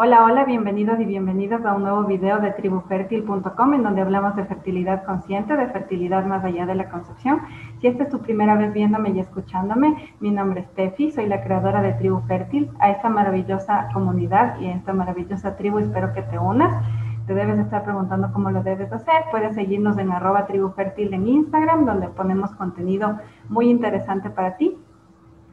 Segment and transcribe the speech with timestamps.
[0.00, 4.44] Hola, hola, bienvenidos y bienvenidas a un nuevo video de tribufertil.com en donde hablamos de
[4.44, 7.40] fertilidad consciente, de fertilidad más allá de la concepción.
[7.80, 11.42] Si esta es tu primera vez viéndome y escuchándome, mi nombre es Tefi, soy la
[11.42, 12.70] creadora de Tribu Fértil.
[12.78, 16.80] A esta maravillosa comunidad y a esta maravillosa tribu espero que te unas.
[17.26, 19.24] Te debes estar preguntando cómo lo debes hacer.
[19.32, 24.78] Puedes seguirnos en arroba tribufértil en Instagram, donde ponemos contenido muy interesante para ti.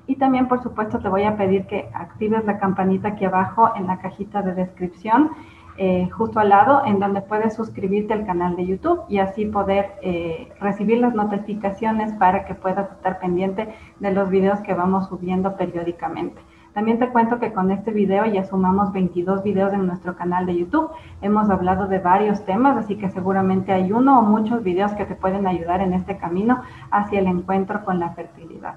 [0.08, 3.88] Y también, por supuesto, te voy a pedir que actives la campanita aquí abajo en
[3.88, 5.31] la cajita de descripción,
[5.78, 9.91] eh, justo al lado, en donde puedes suscribirte al canal de YouTube y así poder
[10.02, 15.58] eh, recibir las notificaciones para que puedas estar pendiente de los videos que vamos subiendo
[15.58, 16.40] periódicamente.
[16.73, 20.58] También te cuento que con este video ya sumamos 22 videos en nuestro canal de
[20.58, 20.92] YouTube.
[21.22, 25.16] Hemos hablado de varios temas, así que seguramente hay uno o muchos videos que te
[25.16, 26.62] pueden ayudar en este camino
[26.92, 28.75] hacia el encuentro con la fertilidad.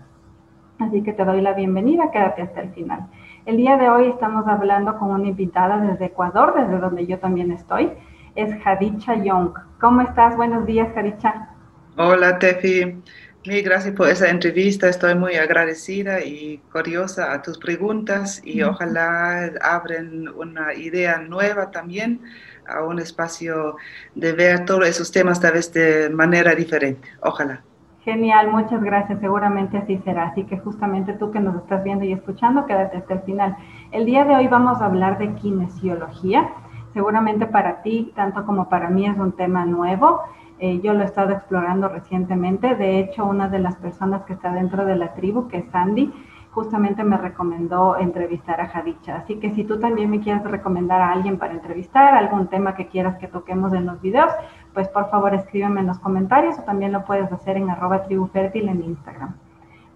[0.79, 3.09] Así que te doy la bienvenida, quédate hasta el final.
[3.47, 7.51] El día de hoy estamos hablando con una invitada desde Ecuador, desde donde yo también
[7.51, 7.91] estoy.
[8.37, 9.55] Es Jadicha Young.
[9.81, 10.37] ¿Cómo estás?
[10.37, 11.49] Buenos días, Jadicha.
[11.97, 13.03] Hola, Tefi.
[13.47, 14.89] Mil gracias por esa entrevista.
[14.89, 22.21] Estoy muy agradecida y curiosa a tus preguntas y ojalá abren una idea nueva también
[22.67, 23.77] a un espacio
[24.15, 27.09] de ver todos esos temas tal vez de manera diferente.
[27.23, 27.65] Ojalá.
[28.09, 29.21] Genial, muchas gracias.
[29.21, 30.29] Seguramente así será.
[30.29, 33.55] Así que justamente tú que nos estás viendo y escuchando, quédate hasta el final.
[33.93, 36.49] El día de hoy vamos a hablar de kinesiología.
[36.95, 40.23] Seguramente para ti, tanto como para mí, es un tema nuevo.
[40.59, 42.77] Eh, yo lo he estado explorando recientemente.
[42.77, 46.11] De hecho, una de las personas que está dentro de la tribu, que es Sandy,
[46.59, 49.17] justamente me recomendó entrevistar a Jadicha.
[49.17, 52.89] Así que si tú también me quieres recomendar a alguien para entrevistar, algún tema que
[52.89, 54.33] quieras que toquemos en los videos,
[54.79, 58.69] pues por favor escríbeme en los comentarios o también lo puedes hacer en arroba tribufértil
[58.69, 59.35] en Instagram.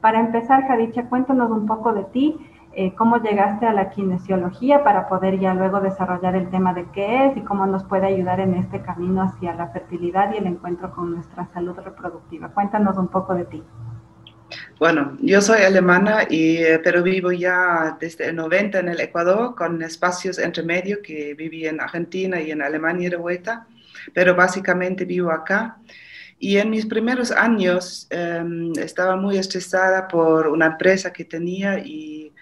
[0.00, 2.36] Para empezar, Jadicha, cuéntanos un poco de ti,
[2.72, 7.26] eh, cómo llegaste a la kinesiología para poder ya luego desarrollar el tema de qué
[7.26, 10.90] es y cómo nos puede ayudar en este camino hacia la fertilidad y el encuentro
[10.90, 12.48] con nuestra salud reproductiva.
[12.48, 13.62] Cuéntanos un poco de ti.
[14.80, 19.54] Bueno, yo soy alemana, y, eh, pero vivo ya desde el 90 en el Ecuador,
[19.54, 23.68] con espacios entre medio que viví en Argentina y en Alemania de vuelta
[24.12, 25.76] pero básicamente vivo acá.
[26.38, 32.32] Y en mis primeros años em, estaba muy estresada por una empresa que tenía y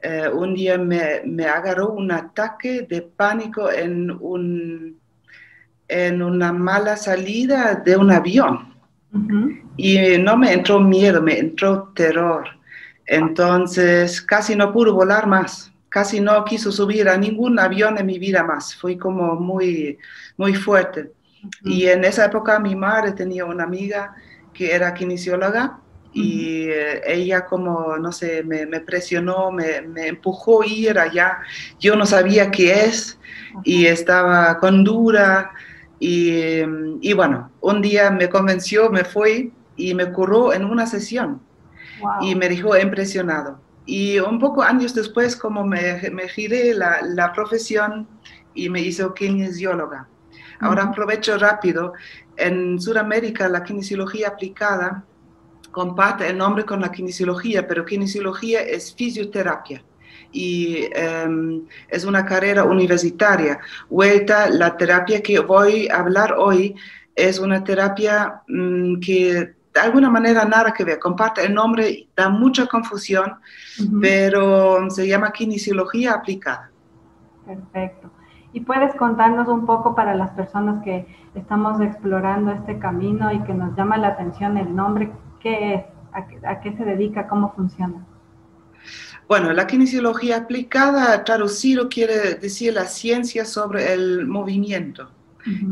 [0.00, 4.98] eh, un día me, me, agarró un ataque de pánico en, un,
[5.88, 8.72] en una mala salida de un avión.
[9.76, 12.48] Y no me entró miedo, me entró terror.
[13.06, 18.18] Entonces casi no pude volar más casi no quiso subir a ningún avión en mi
[18.18, 18.74] vida más.
[18.74, 19.96] Fue como muy,
[20.36, 21.12] muy fuerte.
[21.62, 24.12] Y en esa época mi madre tenía una amiga
[24.52, 25.78] que era kinesióloga
[26.12, 26.66] y
[27.06, 31.38] ella como, no sé, me, presionó, me, me, empujó a ir allá.
[31.78, 33.16] Yo no sabía qué es
[33.62, 35.52] y estaba con dura.
[36.00, 36.58] Y,
[37.02, 41.40] y, bueno, un día me convenció, me fui y me curó en una sesión.
[42.20, 43.62] Y me dijo impresionado.
[43.86, 48.08] Y un poco años después, como me, me giré la, la, profesión
[48.54, 50.08] y me hizo kinesióloga.
[50.60, 51.92] Ahora aprovecho rápido.
[52.36, 55.04] En Sudamérica, la kinesiología aplicada
[55.70, 59.84] comparte el nombre con la kinesiología, pero kinesiología es fisioterapia
[60.34, 63.58] y em, es una carrera universitaria.
[63.88, 66.74] Vuelta, la terapia que voy a hablar hoy
[67.14, 72.28] es una terapia mm, que de alguna manera nada que ver, comparte el nombre, da
[72.28, 73.34] mucha confusión,
[74.00, 76.70] pero se llama kinesiología aplicada.
[77.44, 78.10] Perfecto.
[78.52, 83.52] ¿Y puedes contarnos un poco para las personas que estamos explorando este camino y que
[83.52, 85.84] nos llama la atención el nombre, qué es,
[86.44, 88.06] a qué, se dedica, cómo funciona?
[89.26, 95.10] Bueno, la kinesiología aplicada, traducido, quiere decir la ciencia sobre el movimiento.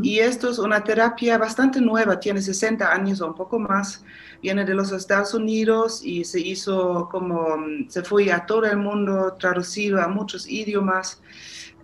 [0.01, 4.03] Y esto es una terapia bastante nueva, tiene 60 años o un poco más,
[4.41, 8.77] viene de los Estados Unidos y se hizo como, mm, se fue a todo el
[8.77, 11.21] mundo, traducido a muchos idiomas.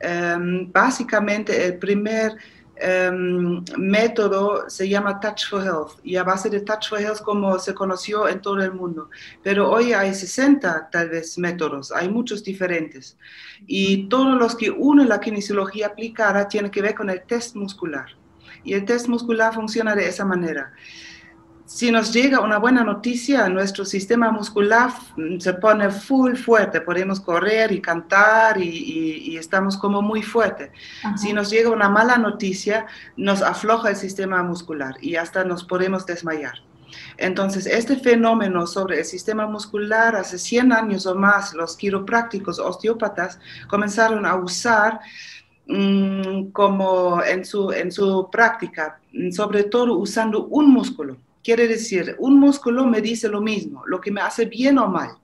[0.02, 2.38] Em, básicamente el primer
[2.80, 7.58] em, método se llama Touch for Health y a base de Touch for Health como
[7.60, 9.10] se conoció en todo el mundo.
[9.44, 13.18] Pero hoy hay 60 tal vez métodos, hay muchos diferentes.
[13.68, 18.08] Y todos los que unen la kinesiología aplicada tienen que ver con el test muscular.
[18.64, 20.74] Y el test muscular funciona de esa manera
[21.70, 24.90] si nos llega una buena noticia, nuestro sistema muscular
[25.38, 30.72] se pone full fuerte, podemos correr y cantar y, estamos como muy fuerte.
[31.16, 32.88] Si nos llega una mala noticia,
[33.18, 36.56] nos afloja el sistema muscular y hasta nos podemos desmayar.
[37.18, 43.40] Entonces, este fenómeno sobre el sistema muscular, hace 100 años o más, los quiroprácticos osteópatas
[43.68, 45.02] comenzaron a usar
[45.68, 49.00] mm, como en su, en su práctica,
[49.32, 51.18] sobre todo usando un músculo.
[51.44, 55.18] Quiere decir, un músculo me dice lo mismo, lo que me hace bien o mal.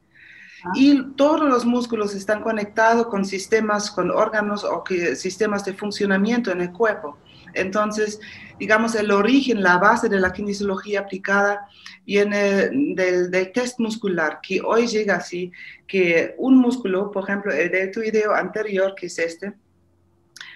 [0.74, 6.52] Y todos los músculos están conectados con sistemas, con órganos o que, sistemas de funcionamiento
[6.52, 7.18] en el cuerpo.
[7.54, 8.20] Entonces,
[8.60, 11.68] digamos, el origen, la base de la kinesiología aplicada
[12.06, 15.52] viene del, del, test muscular, que hoy llega así,
[15.88, 19.54] que un músculo, por ejemplo, el de tu video anterior, que es este,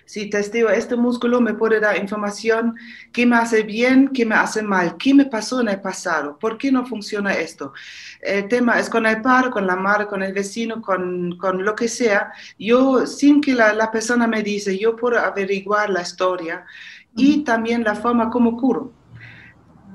[0.09, 2.75] si testeo este músculo, me puede dar información
[3.13, 6.57] qué me hace bien, qué me hace mal, qué me pasó en el pasado, por
[6.57, 7.73] qué no funciona esto.
[8.19, 11.75] El tema es con el par, con la madre, con el vecino, con, con lo
[11.75, 12.31] que sea.
[12.57, 16.65] Yo, sin que la, la persona me dice, yo puedo averiguar la historia
[17.15, 18.91] y también la forma como curo.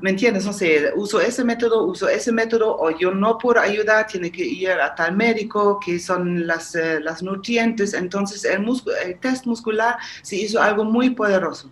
[0.04, 0.44] ¿Me entiendes?
[0.44, 4.44] No sé, uso ese método, uso ese método, o yo no puedo ayudar, tiene que
[4.44, 7.94] ir a tal médico, que son las, eh, las nutrientes.
[7.94, 8.66] Entonces, el,
[9.02, 11.70] el test muscular se hizo algo muy poderoso.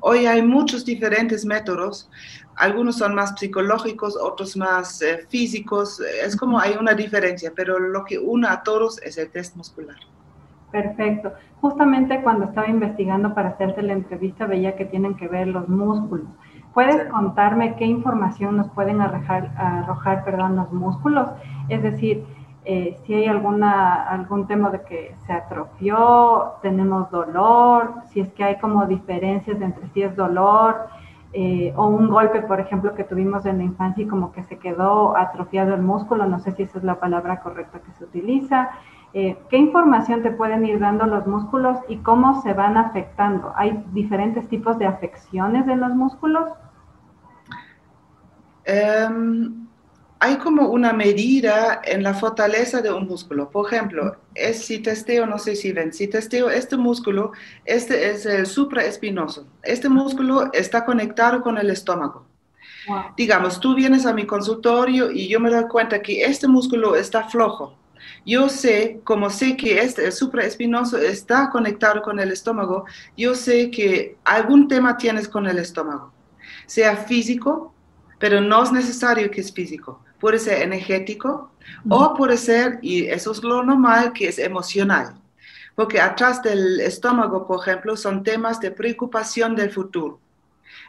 [0.00, 2.08] Hoy hay muchos diferentes métodos,
[2.54, 8.06] algunos son más psicológicos, otros más eh, físicos, es como hay una diferencia, pero lo
[8.06, 9.98] que une a todos es el test muscular.
[10.72, 11.34] Perfecto.
[11.60, 16.26] Justamente cuando estaba investigando para hacerte la entrevista veía que tienen que ver los músculos.
[16.76, 21.26] ¿Puedes contarme qué información nos pueden arrojar, arrojar perdón, los músculos?
[21.70, 22.22] Es decir,
[22.66, 28.44] eh, si hay alguna, algún tema de que se atrofió, tenemos dolor, si es que
[28.44, 30.88] hay como diferencias entre si es dolor
[31.32, 34.58] eh, o un golpe, por ejemplo, que tuvimos en la infancia y como que se
[34.58, 38.68] quedó atrofiado el músculo, no sé si esa es la palabra correcta que se utiliza.
[39.14, 43.54] Eh, ¿Qué información te pueden ir dando los músculos y cómo se van afectando?
[43.56, 46.50] ¿Hay diferentes tipos de afecciones en los músculos?
[48.66, 49.66] Em,
[50.18, 53.48] hay como una medida en la fortaleza de un músculo.
[53.48, 57.32] Por ejemplo, es, si testeo, no sé si ven, si testeo este músculo,
[57.64, 59.46] este es el supraespinoso.
[59.62, 62.26] Este músculo está conectado con el estómago.
[63.16, 67.28] Digamos, tú vienes a mi consultorio y yo me doy cuenta que este músculo está
[67.28, 67.76] flojo.
[68.24, 72.84] Yo sé, como sé que este, el supraespinoso está conectado con el estómago,
[73.16, 76.12] yo sé que algún tema tienes con el estómago,
[76.66, 77.74] sea físico,
[78.18, 80.00] pero no es necesario que es físico.
[80.18, 81.50] Puede ser energético
[81.88, 85.14] o puede ser, y eso es lo normal, que es emocional.
[85.74, 90.20] Porque atrás del estómago, por ejemplo, son temas de preocupación del futuro.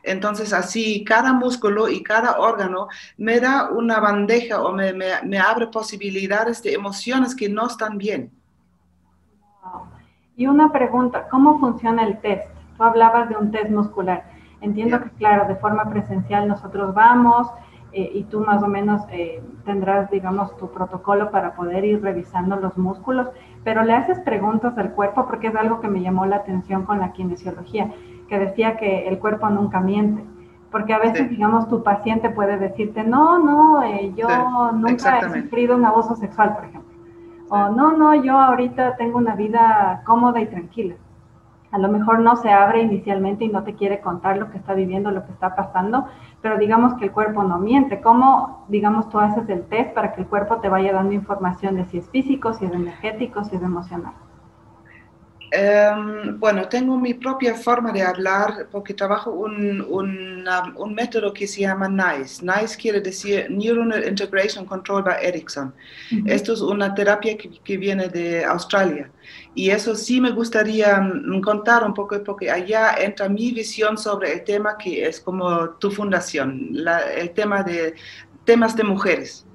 [0.04, 2.88] Entonces, así cada músculo y cada órgano
[3.18, 8.32] me da una bandeja o me, me, abre posibilidades de emociones que no están bien.
[10.38, 12.48] Y una pregunta, ¿cómo funciona el test?
[12.78, 14.37] Tú hablabas de un test muscular.
[14.62, 17.48] Entiendo que, claro, de forma presencial nosotros vamos
[17.94, 22.56] eh, y tú más o menos eh, tendrás, digamos, tu protocolo para poder ir revisando
[22.58, 23.28] los músculos,
[23.64, 27.00] pero le haces preguntas al cuerpo porque es algo que me llamó la atención con
[27.00, 27.92] la kinesiología,
[28.28, 30.24] que decía que el cuerpo nunca miente.
[30.72, 34.28] Porque a veces, digamos, tu paciente puede decirte, no, no, eh, yo
[34.74, 36.92] nunca he sufrido un abuso sexual, por ejemplo.
[37.50, 40.96] O no, no, yo ahorita tengo una vida cómoda y tranquila
[41.78, 44.74] a lo mejor no se abre inicialmente y no te quiere contar lo que está
[44.74, 46.08] viviendo, lo que está pasando,
[46.42, 48.02] pero digamos que el cuerpo no miente.
[48.02, 51.86] ¿Cómo, digamos, tú haces el test para que el cuerpo te vaya dando información de
[51.86, 54.14] si es físico, si es energético, si es emocional?
[55.52, 61.62] Em, bueno, tengo mi propia forma de hablar porque trabajo un, un, método que se
[61.62, 62.44] llama NICE.
[62.44, 65.74] NICE quiere decir Neuronal Integration Control by Ericsson.
[66.26, 69.10] Esto es una terapia que, que, viene de Australia.
[69.58, 74.32] Y eso sí me gustaría mm, contar un poco porque allá entra mi visión sobre
[74.34, 76.76] el tema que es como tu fundación,
[77.16, 77.96] el tema de
[78.46, 79.48] temas de mujeres.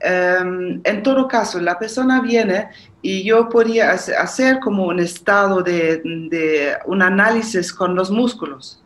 [0.00, 2.70] Em, en todo caso, la persona viene
[3.02, 8.82] y yo podría hacer como un estado de, de un análisis con los músculos.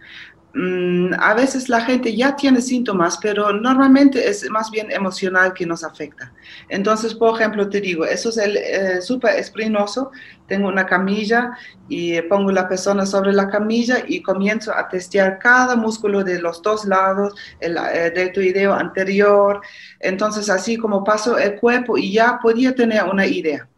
[0.55, 5.67] Mm, a veces la gente ya tiene síntomas, pero normalmente es más bien emocional que
[5.67, 6.33] nos afecta.
[6.69, 10.11] Entonces, por ejemplo, te digo, eso es el eh, super esprinoso.
[10.47, 11.52] Tengo una camilla
[11.88, 16.62] y pongo la persona sobre la camilla y comienzo a testear cada músculo de los
[16.62, 19.61] dos lados, el, el deltoideo anterior.
[20.00, 23.69] Entonces, así como paso el cuerpo y ya podía tener una idea.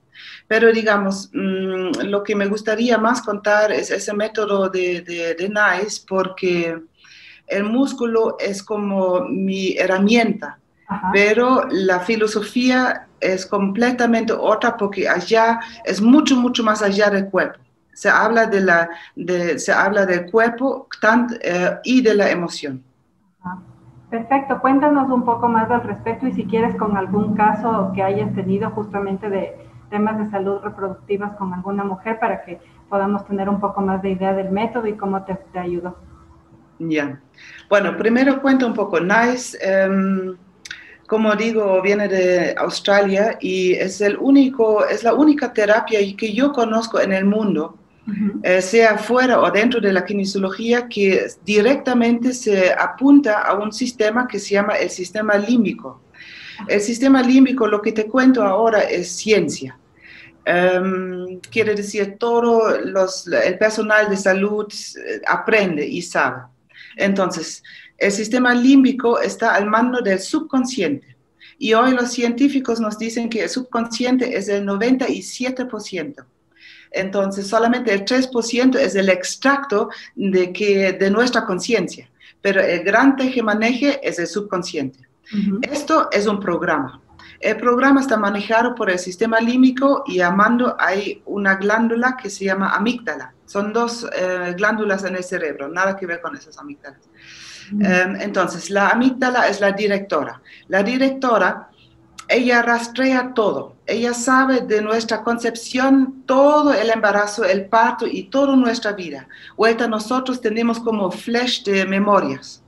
[0.50, 6.04] Pero digamos, mm, lo que me gustaría más contar es ese método de, de, NICE
[6.08, 6.76] porque
[7.46, 10.58] el músculo es como mi herramienta,
[11.12, 17.60] pero la filosofía es completamente otra porque allá es mucho, mucho más allá del cuerpo.
[17.92, 18.90] Se habla, de la,
[19.56, 20.88] se habla del cuerpo
[21.42, 22.82] eh, y de la emoción.
[24.10, 28.34] Perfecto, cuéntanos un poco más al respecto y si quieres con algún caso que hayas
[28.34, 33.60] tenido justamente de temas de salud reproductivas con alguna mujer para que podamos tener un
[33.60, 35.96] poco más de idea del método y cómo te, te ayudó.
[36.78, 37.20] Ya,
[37.68, 38.98] bueno, primero cuento un poco.
[39.00, 40.36] NICE, em,
[41.06, 46.52] como digo, viene de Australia y es, el único, es la única terapia que yo
[46.52, 47.76] conozco en el mundo
[48.42, 54.26] eh, sea fuera o dentro de la kinesiología, que directamente se apunta a un sistema
[54.26, 56.00] que se llama el sistema límbico.
[56.66, 59.78] El sistema límbico, lo que te cuento ahora, es ciencia.
[60.52, 66.42] Em, quiere decir, todo los, el personal de salud eh, aprende y sabe.
[66.96, 67.62] Entonces,
[67.96, 71.16] el sistema límbico está al mando del subconsciente.
[71.56, 76.24] Y hoy los científicos nos dicen que el subconsciente es el 97%.
[76.90, 83.14] Entonces, solamente el 3% es el extracto de, que, de nuestra conciencia, pero el gran
[83.14, 84.98] tejemaneje es el subconsciente.
[85.62, 87.00] Esto es un programa.
[87.40, 92.44] El programa está manejado por el sistema límbico y amando hay una glándula que se
[92.44, 93.32] llama amígdala.
[93.46, 97.00] Son dos eh, glándulas en el cerebro, nada que ver con esas amígdalas.
[97.72, 100.42] Em, entonces, la amígdala es la directora.
[100.68, 101.70] La directora
[102.30, 103.74] ella rastrea todo.
[103.86, 109.26] Ella sabe de nuestra concepción todo el embarazo, el parto y toda nuestra vida.
[109.56, 112.59] Vuelta nosotros tenemos como flash de memorias.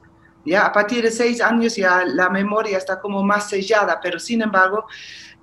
[0.45, 4.43] Ya a partir de seis años ya la memoria está como más sellada, pero sin
[4.43, 4.87] embargo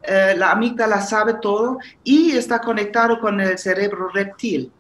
[0.04, 4.72] eh, la amígdala sabe todo y está conectado con el cerebro reptil.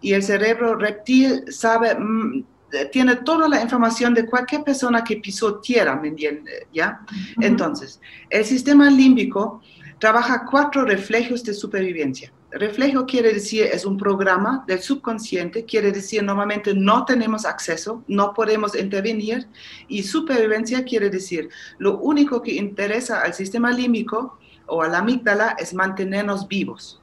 [0.00, 5.16] Y el cerebro reptil sabe mm, eh, tiene toda la información de cualquier persona que
[5.16, 6.66] pisó tierra, ¿me entiendes?
[6.72, 7.00] ¿Ya?
[7.40, 9.62] Entonces, el sistema límbico
[9.98, 12.30] trabaja cuatro reflejos de supervivencia.
[12.50, 18.32] Reflejo quiere decir es un programa del subconsciente, quiere decir normalmente no tenemos acceso, no
[18.32, 19.46] podemos intervenir
[19.86, 25.56] y supervivencia quiere decir lo único que interesa al sistema límbico o a la amígdala
[25.58, 27.02] es mantenernos vivos.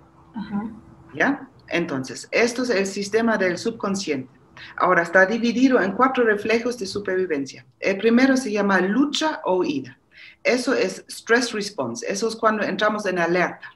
[1.14, 1.48] ¿Ya?
[1.68, 4.30] Entonces, esto es el sistema del subconsciente.
[4.78, 7.66] Ahora está dividido en cuatro reflejos de supervivencia.
[7.80, 9.98] El primero se llama lucha o huida.
[10.44, 13.75] Eso es stress response, eso es cuando entramos en alerta.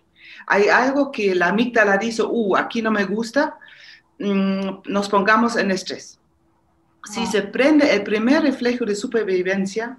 [0.50, 3.60] Hay algo que la amígdala dice, uh, aquí no me gusta,
[4.18, 6.20] mm, nos pongamos en estrés.
[7.06, 9.98] Si se prende el primer reflejo de supervivencia,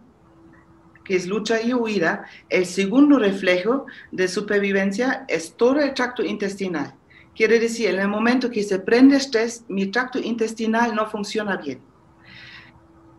[1.04, 6.94] que es lucha y huida, el segundo reflejo de supervivencia es todo el tracto intestinal.
[7.36, 11.80] Quiere decir, en el momento que se prende estrés, mi tracto intestinal no funciona bien.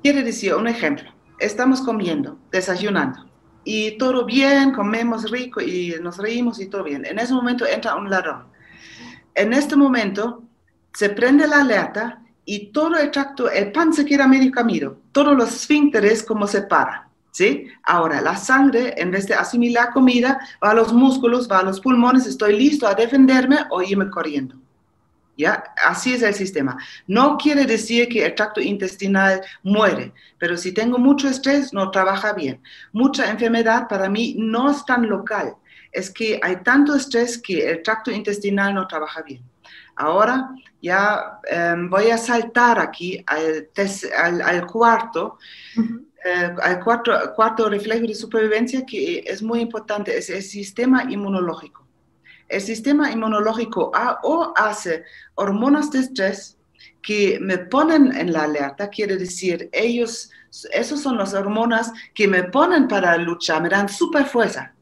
[0.03, 1.09] Quiere decir, un ejemplo,
[1.39, 3.30] estamos comiendo, desayunando,
[3.63, 7.05] y todo bien, comemos rico y nos reímos y todo bien.
[7.05, 8.45] En ese momento entra un ladrón.
[9.35, 10.43] En este momento
[10.93, 15.37] se prende la alerta y todo el tracto, el pan se queda medio camino, todos
[15.37, 17.03] los esfínteres como se paran.
[17.31, 17.67] ¿sí?
[17.83, 21.79] Ahora, la sangre, en vez de asimilar comida, va a los músculos, va a los
[21.79, 24.55] pulmones, estoy listo a defenderme o irme corriendo.
[25.37, 25.63] ¿Ya?
[25.83, 26.77] Así es el sistema.
[27.07, 32.33] No quiere decir que el tracto intestinal muere, pero si tengo mucho estrés, no trabaja
[32.33, 32.61] bien.
[32.91, 35.55] Mucha enfermedad para mí no es tan local,
[35.91, 39.41] es que hay tanto estrés que el tracto intestinal no trabaja bien.
[39.95, 40.49] Ahora
[40.81, 43.69] ya em, voy a saltar aquí al,
[44.41, 45.37] al, cuarto.
[46.23, 51.80] Eh, cuatro, cuarto reflejo de supervivencia que es muy importante, es el sistema inmunológico.
[52.51, 53.93] El sistema inmunológico
[54.23, 55.05] o hace
[55.35, 56.57] hormonas de estrés
[57.01, 60.29] que me ponen en la alerta, quiere decir, ellos,
[60.73, 64.73] esos son las hormonas que me ponen para luchar, me dan super fuerza.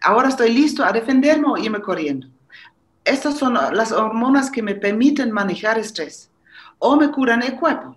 [0.00, 2.28] Ahora estoy listo a defenderme o irme corriendo.
[3.04, 6.30] Estas son las hormonas que me permiten manejar estrés
[6.78, 7.94] o me curan el cuerpo.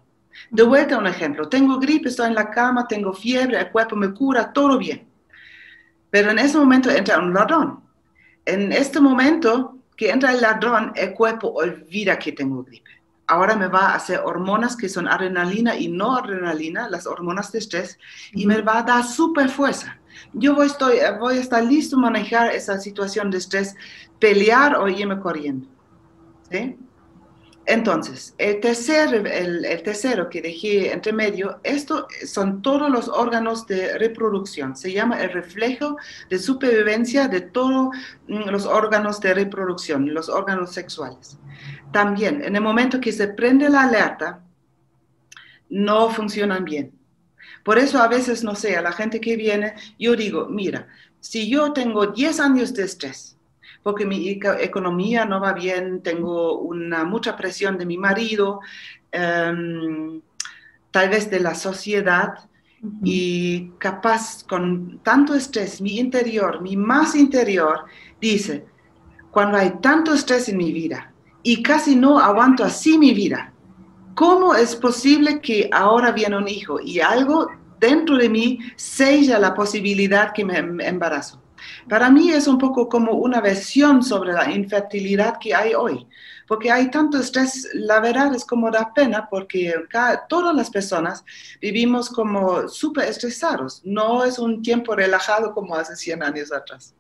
[0.52, 4.14] De vuelta un ejemplo, tengo gripe, estoy en la cama, tengo fiebre, el cuerpo me
[4.14, 5.08] cura, todo bien.
[6.10, 7.89] Pero en ese momento entra un ladrón.
[8.50, 12.90] En este momento que entra el ladrón, el cuerpo olvida que tengo gripe.
[13.28, 17.60] Ahora me va a hacer hormonas que son adrenalina y no adrenalina, las hormonas de
[17.60, 18.00] estrés,
[18.32, 20.00] y me va a dar super fuerza.
[20.34, 23.76] Yo voy, estoy, voy a estar listo a manejar esa situación de estrés,
[24.18, 25.68] pelear o irme corriendo.
[26.50, 26.76] ¿Sí?
[27.70, 33.96] Entonces, el, tercer, el, tercero que dejé entre medio, esto son todos los órganos de
[34.00, 34.76] reproducción.
[34.76, 35.96] Se llama el reflejo
[36.32, 37.96] de supervivencia de todos
[38.28, 41.38] mm, los órganos de reproducción, los órganos sexuales.
[41.92, 44.42] También, en el momento que se prende la alerta,
[45.70, 46.92] no funcionan bien.
[47.64, 50.88] Por eso a veces, no sé, a la gente que viene, yo digo, mira,
[51.20, 53.38] si yo tengo 10 años de estrés,
[53.84, 58.60] porque mi economía no va bien, tengo una, mucha presión de mi marido,
[59.12, 60.22] em,
[60.92, 62.50] tal vez de la sociedad,
[63.04, 67.86] y capaz con tanto estrés, mi interior, mi más interior,
[68.22, 68.66] dice,
[69.32, 71.12] cuando hay tanto estrés en mi vida
[71.44, 73.52] y casi no aguanto así mi vida,
[74.16, 77.48] ¿cómo es posible que ahora viene un hijo y algo
[77.80, 81.42] dentro de mí sella la posibilidad que me em-, embarazo?
[81.88, 86.08] Para mí es un poco como una versión sobre la infertilidad que hay hoy,
[86.48, 89.74] porque hay tanto estrés, la verdad es como da pena porque
[90.28, 91.24] todas las personas
[91.62, 96.96] vivimos como súper estresados, no es un tiempo relajado como hace 100 años atrás.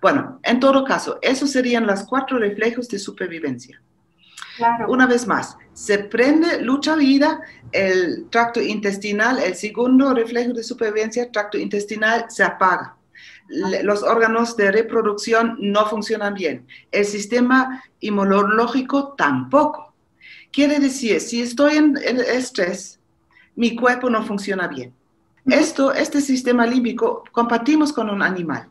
[0.00, 3.80] Bueno, en todo caso, esos serían los cuatro reflejos de supervivencia.
[4.88, 7.40] Una vez más, se prende lucha vida,
[7.72, 12.96] el tracto intestinal, el segundo reflejo de supervivencia, tracto intestinal, se apaga
[13.50, 16.66] los órganos de reproducción no funcionan bien.
[16.92, 19.92] El sistema inmunológico tampoco.
[20.52, 23.00] Quiere decir, si estoy en, estrés,
[23.56, 24.92] mi cuerpo no funciona bien.
[25.46, 28.68] Esto, este sistema límbico, compartimos con un animal.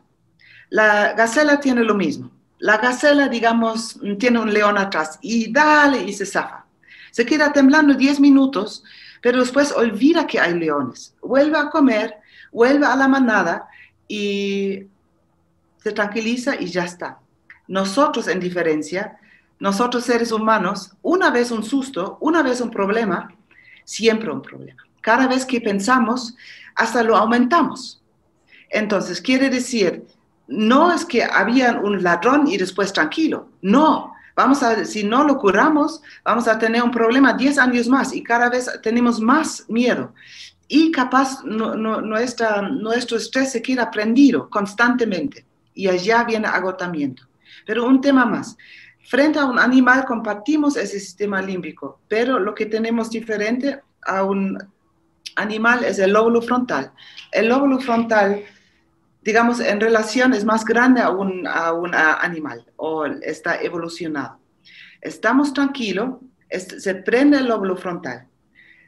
[0.70, 2.30] La gacela tiene lo mismo.
[2.58, 6.64] La gacela, digamos, tiene un león atrás y dale y se zafa.
[7.10, 8.84] Se queda temblando 10 minutos,
[9.20, 11.14] pero después olvida que hay leones.
[11.22, 12.16] Vuelve a comer,
[12.52, 13.68] vuelve a la manada
[14.10, 14.88] y
[15.76, 17.20] se tranquiliza y ya está.
[17.68, 19.16] Nosotros, en diferencia,
[19.60, 23.32] nosotros seres humanos, una vez un susto, una vez un problema,
[23.84, 24.82] siempre un problema.
[25.00, 26.34] Cada vez que pensamos,
[26.74, 28.02] hasta lo aumentamos.
[28.68, 30.04] Entonces, quiere decir,
[30.48, 33.50] no es que había un ladrón y después tranquilo.
[33.62, 38.12] No, vamos a, si no lo curamos, vamos a tener un problema 10 años más
[38.12, 40.12] y cada vez tenemos más miedo
[40.72, 47.24] y capaz nuestro estrés se queda prendido constantemente y allá viene agotamiento.
[47.66, 48.56] Pero un tema más.
[49.08, 54.58] Frente a un animal compartimos ese sistema límbico, pero lo que tenemos diferente a un
[55.34, 56.92] animal es el lóbulo frontal.
[57.32, 58.44] El lóbulo frontal,
[59.22, 64.38] digamos, en relación es más grande a un, animal o está evolucionado.
[65.00, 68.29] Estamos tranquilos, se prende el lóbulo frontal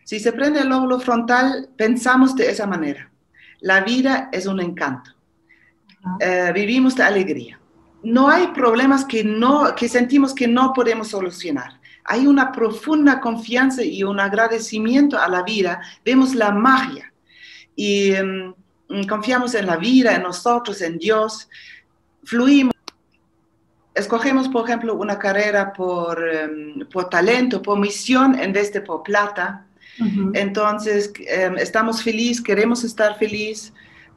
[0.05, 3.11] si se prende el lóbulo frontal, pensamos de esa manera.
[3.61, 5.13] La vida es un encanto.
[6.19, 7.61] Eh, vivimos de alegría.
[8.03, 11.81] No hay problemas que, no, que sentimos que no podemos solucionar.
[12.05, 15.81] Hay una profunda confianza y un agradecimiento a la vida.
[16.05, 17.13] Vemos la magia
[17.77, 21.49] y mm, confiamos en la vida, en nosotros, en Dios.
[22.25, 22.75] Fluimos.
[23.95, 29.05] Escogemos, por ejemplo, una carrera por, em, por talento, por misión en vez de por
[29.05, 29.67] plata
[30.35, 33.73] entonces, em, estamos felices, queremos estar felices.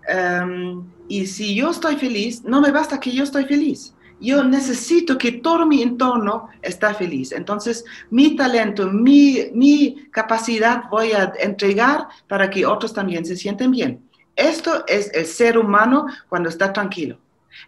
[0.08, 3.94] Em, y si yo estoy feliz, no me basta que yo estoy feliz.
[4.20, 7.32] Yo necesito que todo mi entorno esté feliz.
[7.32, 13.72] Entonces, mi talento, mi, mi capacidad voy a entregar para que otros también se sienten
[13.72, 14.02] bien.
[14.36, 17.18] Esto es el ser humano cuando está tranquilo.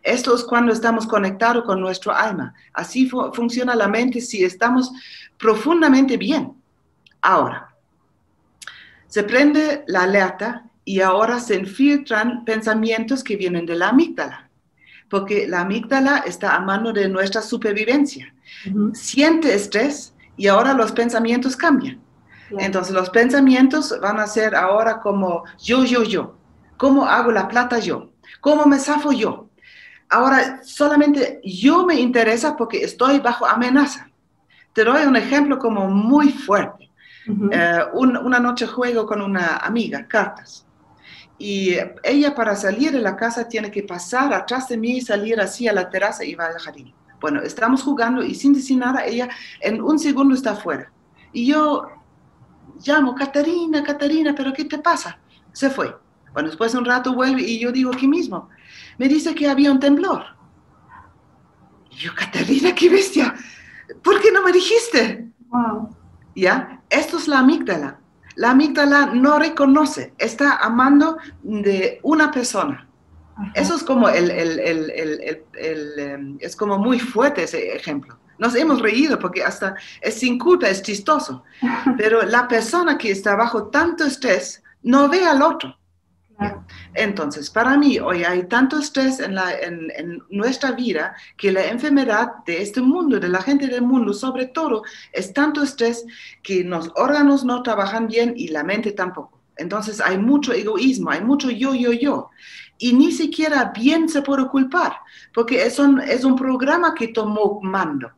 [0.03, 2.53] Esto es cuando estamos conectados con nuestro alma.
[2.73, 4.91] Así funciona la mente si estamos
[5.37, 6.53] profundamente bien.
[7.21, 7.73] Ahora,
[9.07, 14.49] se prende la alerta y ahora se infiltran pensamientos que vienen de la amígdala,
[15.09, 18.33] porque la amígdala está a mano de nuestra supervivencia.
[18.93, 22.01] Siente estrés y ahora los pensamientos cambian.
[22.51, 26.37] Entonces los pensamientos van a ser ahora como yo, yo, yo.
[26.77, 28.11] ¿Cómo hago la plata yo?
[28.39, 29.49] ¿Cómo me zafo yo?
[30.09, 34.09] Ahora solamente yo me interesa porque estoy bajo amenaza.
[34.73, 36.86] Te doy un ejemplo como muy fuerte.
[37.51, 40.65] Eh, una noche juego con una amiga, cartas.
[41.37, 45.67] Y ella para salir de la casa tiene que pasar atrás de mí, salir así
[45.67, 46.93] a la terraza y va al jardín.
[47.19, 49.29] Bueno, estamos jugando y sin decir nada, ella
[49.61, 50.91] en un segundo está afuera.
[51.33, 51.89] Y yo
[52.85, 55.19] llamo, Catarina, Catarina, ¿pero qué te pasa?
[55.51, 55.95] Se fue.
[56.33, 58.49] Bueno, después de un rato vuelve y yo digo aquí mismo.
[58.97, 60.23] Me dice que había un temblor.
[61.91, 63.35] Y yo, Catarina, qué bestia.
[64.03, 65.27] ¿Por qué no me dijiste?
[65.49, 65.95] Wow.
[66.35, 66.76] ¿Ya?
[66.89, 67.99] Esto es la amígdala.
[68.35, 72.87] La amígdala no reconoce, está amando de una persona.
[73.53, 78.17] Eso es como el, el, el, em, es como muy fuerte ese ejemplo.
[78.37, 81.43] Nos hemos reído porque hasta es sin culpa, es chistoso.
[81.97, 85.77] Pero la persona que está bajo tanto estrés no ve al otro.
[86.93, 91.65] Entonces, para mí, hoy hay tanto estrés en, la, en, en, nuestra vida que la
[91.67, 96.05] enfermedad de este mundo, de la gente del mundo, sobre todo, es tanto estrés
[96.43, 99.39] que los órganos no trabajan bien y la mente tampoco.
[99.57, 102.29] Entonces, hay mucho egoísmo, hay mucho yo, yo, yo.
[102.77, 104.97] Y ni siquiera bien se puede culpar,
[105.33, 108.11] porque es un, es un programa que tomó mando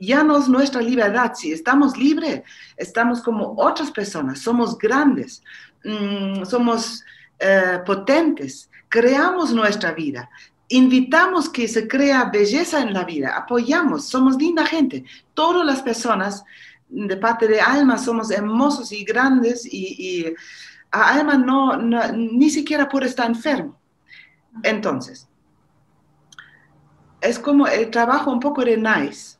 [0.00, 1.32] ya no es nuestra libertad.
[1.34, 2.42] Si estamos libres,
[2.76, 5.42] estamos como otras personas, somos grandes.
[5.84, 7.04] mm, somos
[7.38, 10.28] eh, potentes, creamos nuestra vida,
[10.68, 15.04] invitamos que se crea belleza en la vida, apoyamos, somos linda gente.
[15.34, 16.44] Todas las personas
[16.88, 20.26] de parte de alma somos hermosos y grandes y,
[20.90, 21.76] a alma no,
[22.12, 23.78] ni siquiera puede estar enfermo.
[24.62, 25.28] Entonces,
[27.20, 29.38] es como el trabajo un poco de NICE,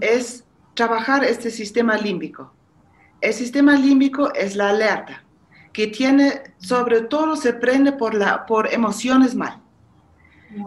[0.00, 2.52] es trabajar este sistema límbico.
[3.20, 5.23] El sistema límbico es la alerta,
[5.74, 9.60] que tiene, sobre todo se prende por, la, por emociones mal.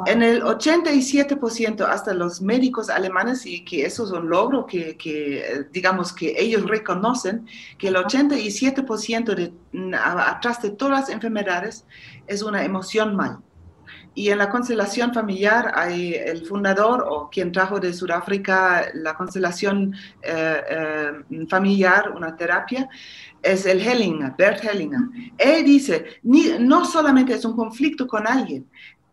[0.06, 5.65] En el 87% hasta los médicos alemanes, y que eso es un logro que, que
[5.72, 9.54] digamos que ellos reconocen, que el 87% de,
[9.98, 11.86] atrás de todas las enfermedades
[12.28, 13.39] es una emoción mal.
[14.17, 19.93] Y en la constelación familiar hay el fundador o quien trajo de Sudáfrica la constelación
[20.24, 22.89] eh, eh, familiar, una terapia,
[23.41, 25.02] es el Hellinger, Bert Hellinger.
[25.38, 28.67] Él dice, no solamente es un conflicto con alguien,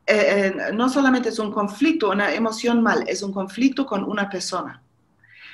[0.07, 4.83] eh, no solamente es un conflicto, una emoción mal, es un conflicto con una persona.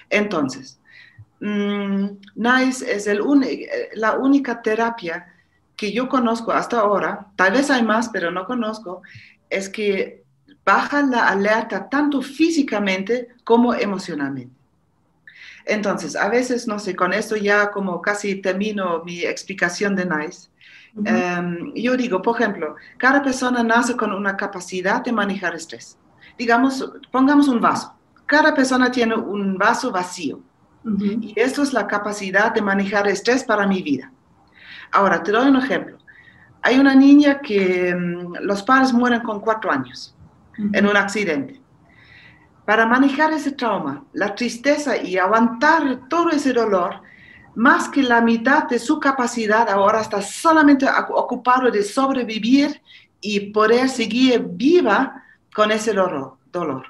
[0.09, 0.81] Entonces,
[1.41, 2.05] mm,
[2.35, 3.21] NICE es el
[3.95, 5.35] la única terapia
[5.77, 9.03] que yo conozco hasta ahora, tal vez hay más, pero no conozco,
[9.49, 10.25] es que
[10.65, 14.60] baja la alerta tanto físicamente como emocionalmente.
[15.67, 20.49] Entonces, a veces, no sé, con esto ya como casi termino mi explicación de NICE.
[21.05, 25.97] Em, yo digo, por ejemplo, cada persona nace con una capacidad de manejar estrés.
[26.37, 27.95] Digamos, pongamos un vaso.
[28.27, 30.41] Cada persona tiene un vaso vacío.
[31.21, 34.11] Y esto es la capacidad de manejar estrés para mi vida.
[34.93, 35.99] Ahora, te doy un ejemplo.
[36.63, 40.15] Hay una niña que mm, los padres mueren con cuatro años
[40.57, 41.60] en un accidente.
[42.71, 47.03] Para manejar ese trauma, la tristeza y aguantar todo ese dolor,
[47.57, 52.81] más que la mitad de su capacidad ahora está solamente ocupado de sobrevivir
[53.21, 55.21] y poder seguir viva
[55.53, 56.37] con ese dolor.
[56.53, 56.87] dolor.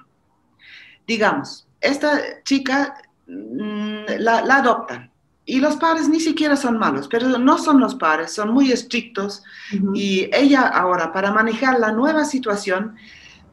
[1.06, 5.10] Digamos, esta chica mm, la, la adoptan
[5.46, 9.42] y los padres ni siquiera son malos, pero no son los padres, son muy estrictos.
[9.94, 12.96] Y ella ahora, para manejar la nueva situación,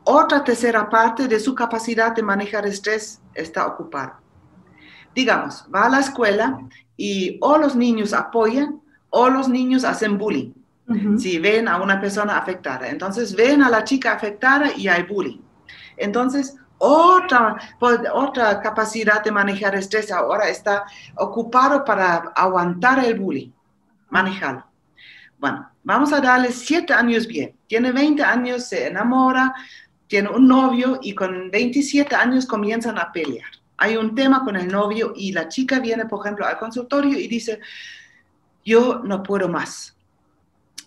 [0.09, 4.21] otra tercera parte de su capacidad de manejar estrés está ocupada.
[5.13, 6.59] Digamos, va a la escuela
[6.95, 10.53] y o los niños apoyan o los niños hacen bullying.
[11.17, 15.41] Si ven a una persona afectada, entonces ven a la chica afectada y hay bullying.
[15.97, 23.51] Entonces, otra, pues, otra capacidad de manejar estrés ahora está ocupado para aguantar el bullying,
[24.09, 24.63] manejarlo.
[25.37, 27.53] Bueno, vamos a darle siete años bien.
[27.67, 29.53] Tiene 20 años, se enamora,
[30.07, 33.49] tiene un novio y con 27 años comienzan a pelear.
[33.77, 37.27] Hay un tema con el novio y la chica viene, por ejemplo, al consultorio y
[37.27, 37.59] dice,
[38.65, 39.95] yo no puedo más.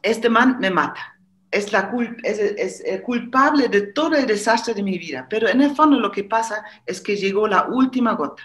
[0.02, 4.98] Este man me mata es, la es, el culpable de todo el desastre de mi
[4.98, 5.26] vida.
[5.28, 8.42] Pero en el fondo lo que pasa es que llegó la última gota.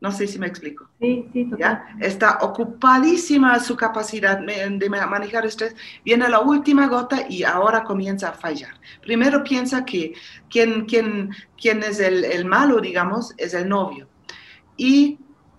[0.00, 0.88] No sé si me explico.
[1.00, 1.96] Sí, sí, ¿Ya?
[2.00, 5.74] Está ocupadísima su capacidad de manejar estrés.
[6.04, 8.74] Viene la última gota y ahora comienza a fallar.
[9.00, 10.12] Primero piensa que
[10.50, 11.30] quien, quien,
[11.60, 14.06] quien es el, el malo, digamos, es el novio.
[14.76, 15.18] Y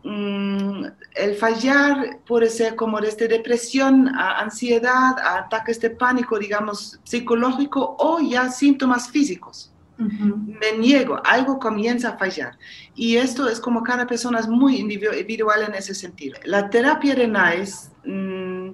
[0.09, 6.97] Mm, el fallar puede ser como desde depresión a ansiedad, a ataques de pánico, digamos,
[7.03, 9.73] psicológico o ya síntomas físicos.
[9.97, 12.57] Me niego, algo comienza a fallar.
[12.95, 16.37] Y esto es como cada persona es muy individual en ese sentido.
[16.45, 18.71] La terapia de NICE, mm,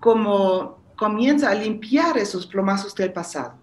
[0.00, 3.54] como comienza a limpiar esos plomazos del pasado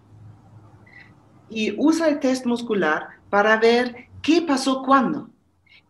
[1.48, 5.32] y usa el test muscular para ver qué pasó cuándo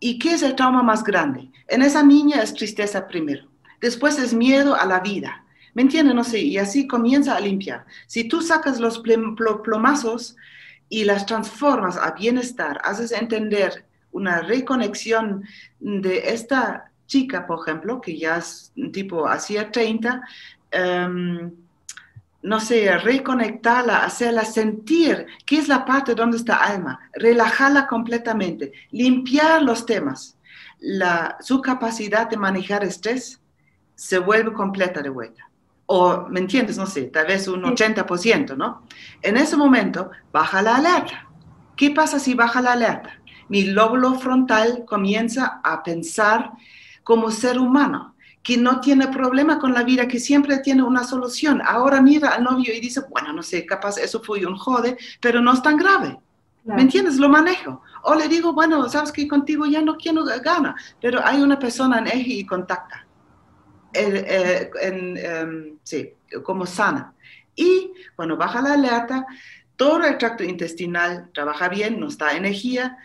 [0.05, 1.49] ¿Y qué es el trauma más grande?
[1.69, 3.47] En esa niña es tristeza primero,
[3.79, 5.42] después es miedo a la vida.
[5.73, 6.15] ¿Me entienden?
[6.15, 7.85] No sé, y así comienza a limpiar.
[8.07, 10.35] Si tú sacas los plomazos
[10.89, 15.43] y las transformas a bienestar, haces entender una reconexión
[15.79, 20.21] de esta chica, por ejemplo, que ya es tipo hacía 30,
[22.43, 29.63] no sé, reconectarla, hacerla sentir qué es la parte donde está alma, relajarla completamente, limpiar
[29.63, 30.37] los temas.
[31.39, 33.41] Su capacidad de manejar estrés
[33.95, 35.49] se vuelve completa de vuelta.
[35.85, 36.77] O, ¿me entiendes?
[36.77, 38.83] No sé, tal vez un 80%, ¿no?
[39.21, 41.27] En ese momento, baja la alerta.
[41.75, 43.19] ¿Qué pasa si baja la alerta?
[43.49, 46.51] Mi lóbulo frontal comienza a pensar
[47.03, 51.61] como ser humano que no tiene problema con la vida, que siempre tiene una solución.
[51.65, 55.41] Ahora mira al novio y dice, bueno, no sé, capaz eso fue un jode, pero
[55.41, 56.19] no es tan grave.
[56.65, 57.17] ¿Me entiendes?
[57.17, 57.81] Lo manejo.
[58.03, 61.99] O le digo, bueno, sabes que contigo ya no quiero gana, pero hay una persona
[61.99, 63.02] en eje y contacta.
[63.93, 67.13] Eh, em, sí, como sana.
[67.55, 69.25] Y cuando baja la alerta,
[69.75, 72.97] todo el tracto intestinal trabaja bien, nos da energía,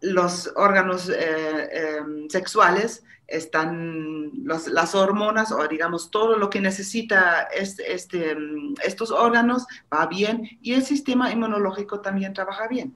[0.00, 7.92] los órganos eh, em, sexuales están, las hormonas o digamos todo lo que necesita este,
[7.92, 8.36] este,
[8.84, 12.94] estos órganos va bien y el sistema inmunológico también trabaja bien.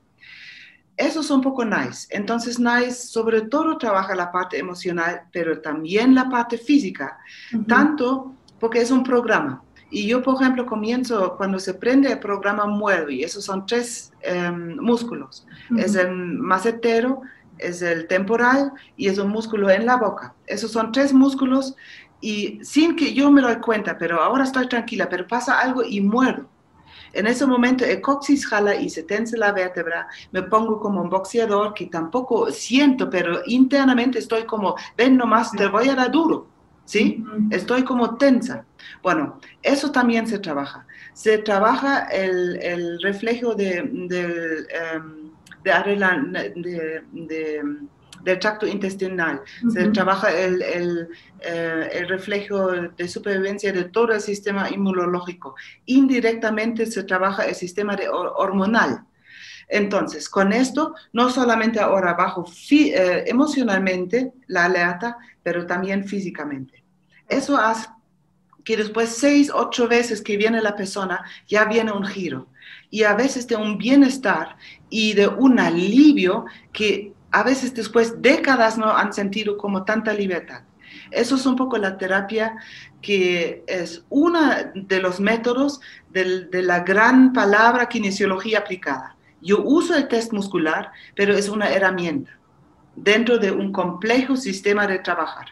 [1.01, 2.07] Eso es un poco nice.
[2.11, 7.19] Entonces, nice sobre todo trabaja la parte emocional, pero también la parte física,
[7.67, 9.63] tanto porque es un programa.
[9.91, 14.13] Y yo, por ejemplo, comienzo cuando se prende el programa muevo, y esos son tres
[14.21, 15.47] em, músculos.
[15.75, 17.23] Es el macetero,
[17.57, 20.35] es el temporal y es un músculo en la boca.
[20.47, 21.77] Esos son tres músculos
[22.21, 26.03] y sin que yo me doy cuenta, pero ahora estoy tranquila, pero pasa algo y
[26.03, 26.47] muero.
[27.13, 31.11] En ese momento el coxis jala y se tensa la vértebra, me pongo como un
[31.11, 36.47] boxeador que tampoco siento, pero internamente estoy como, ven nomás, te voy a dar duro.
[36.91, 37.25] ¿sí?
[37.51, 38.65] Estoy como tensa.
[39.01, 40.87] Bueno, eso también se trabaja.
[41.13, 44.63] Se trabaja el, el reflejo de, em, de,
[47.15, 47.63] de,
[48.23, 49.43] del tracto intestinal.
[49.73, 51.09] Se trabaja el, el,
[51.41, 55.55] eh, el, reflejo de supervivencia de todo el sistema inmunológico.
[55.87, 59.05] Indirectamente se trabaja el sistema de hormonal.
[59.69, 66.83] Entonces, con esto, no solamente ahora bajo eh, emocionalmente la alerta, pero también físicamente.
[67.29, 67.89] Eso hace
[68.65, 72.49] que después seis, ocho veces que viene la persona, ya viene un giro.
[72.91, 74.57] Y a veces de un bienestar
[74.91, 80.63] y de un alivio que a veces después décadas no han sentido como tanta libertad.
[81.11, 82.57] Eso es un poco la terapia
[83.01, 84.41] que es uno
[84.75, 89.17] de los métodos de, de la gran palabra kinesiología aplicada.
[89.41, 92.31] Yo uso el test muscular, pero es una herramienta
[92.97, 95.47] dentro de un complejo sistema de trabajar.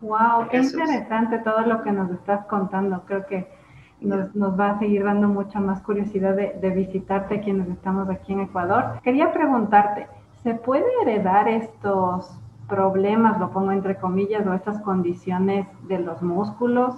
[0.00, 3.02] Wow, qué interesante todo lo que nos estás contando.
[3.06, 3.46] Creo que
[4.00, 9.00] nos, va a seguir dando mucha más curiosidad de, visitarte quienes estamos aquí en Ecuador.
[9.02, 10.08] Quería preguntarte,
[10.42, 16.94] ¿se puede heredar estos problemas, lo pongo entre comillas, o estas condiciones de los músculos?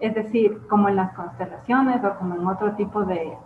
[0.00, 3.36] Es decir, como en las constelaciones o como en otro tipo de,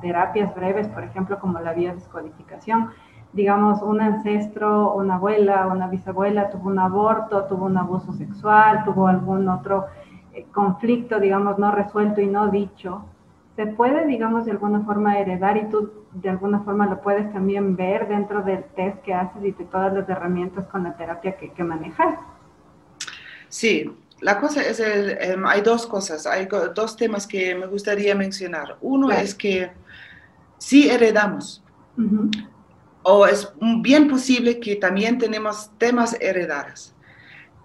[0.00, 2.90] terapias breves, por ejemplo, como la biodescodificación
[3.32, 9.08] digamos, un ancestro, una abuela, una bisabuela tuvo un aborto, tuvo un abuso sexual, tuvo
[9.08, 9.86] algún otro
[10.32, 13.04] eh, conflicto, digamos, no resuelto y no dicho,
[13.56, 17.76] se puede, digamos, de alguna forma heredar y tú de alguna forma lo puedes también
[17.76, 21.52] ver dentro del test que haces y de todas las herramientas con la terapia que,
[21.52, 22.18] que manejas.
[23.48, 23.90] Sí,
[24.20, 28.76] la cosa es, el, em, hay dos cosas, hay dos temas que me gustaría mencionar.
[28.80, 29.70] Uno es que
[30.58, 31.62] sí heredamos
[33.02, 36.94] o es bien posible que también tenemos temas heredados.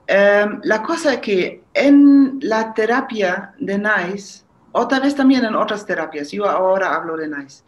[0.05, 5.55] Em, la cosa es que en la terapia de NICE, o tal vez también en
[5.55, 7.63] otras terapias, yo ahora hablo de NICE,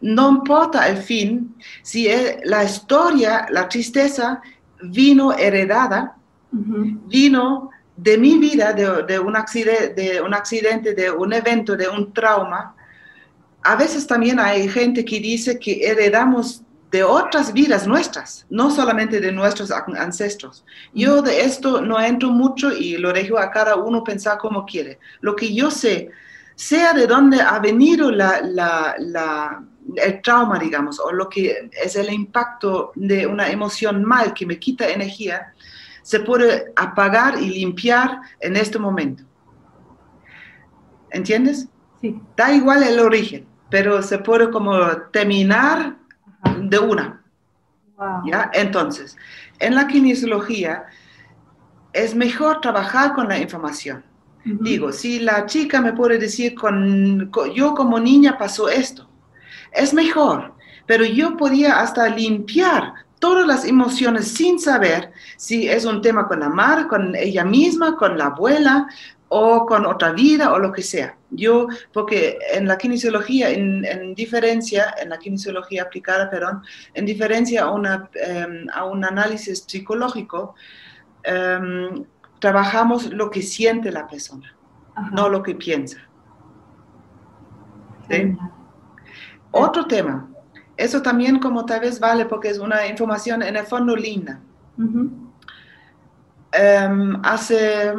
[0.00, 2.08] no importa el fin, si
[2.44, 4.40] la historia, la tristeza
[4.82, 6.16] vino heredada,
[6.50, 12.12] vino de mi vida, de, un accidente, de un accidente, de un evento, de un
[12.12, 12.74] trauma.
[13.62, 19.20] A veces también hay gente que dice que heredamos de otras vidas nuestras, no solamente
[19.20, 20.64] de nuestros ancestros.
[20.94, 24.98] Yo de esto no entro mucho y lo dejo a cada uno pensar como quiere.
[25.20, 26.10] Lo que yo sé,
[26.60, 28.38] sea de dónde ha venido la,
[29.96, 34.58] el trauma, digamos, o lo que es el impacto de una emoción mal que me
[34.58, 35.54] quita energía,
[36.02, 39.24] se puede apagar y limpiar en este momento.
[41.12, 41.66] ¿Entiendes?
[42.02, 42.20] Sí.
[42.36, 44.76] Da igual el origen, pero se puede como
[45.12, 45.96] terminar
[46.60, 47.24] de una.
[48.26, 48.50] ¿Ya?
[48.52, 49.16] Entonces,
[49.60, 50.84] en la kinesiología
[51.94, 54.09] es mejor trabajar con la información.
[54.44, 59.08] Digo, si la chica me puede decir, con, yo como niña pasó esto,
[59.72, 60.54] es mejor,
[60.86, 66.40] pero yo podía hasta limpiar todas las emociones sin saber si es un tema con
[66.40, 68.88] la madre, con ella misma, con la abuela,
[69.32, 71.16] o con otra vida o lo que sea.
[71.30, 76.62] Yo, porque en la kinesiología, en, diferencia, en la kinesiología aplicada, perdón,
[76.94, 80.56] en diferencia a, una, em, a un análisis psicológico,
[81.22, 82.04] em,
[82.40, 84.54] trabajamos lo que siente la persona,
[85.12, 85.98] no lo que piensa.
[89.52, 90.28] Otro tema,
[90.76, 94.40] eso también como tal vez vale porque es una información en el fondo linda.
[96.52, 97.92] Em, hace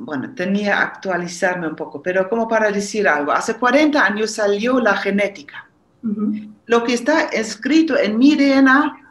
[0.00, 4.80] bueno, tenía que actualizarme un poco, pero como para decir algo, hace 40 años salió
[4.80, 5.68] la genética.
[6.66, 9.07] Lo que está escrito en mi DNA,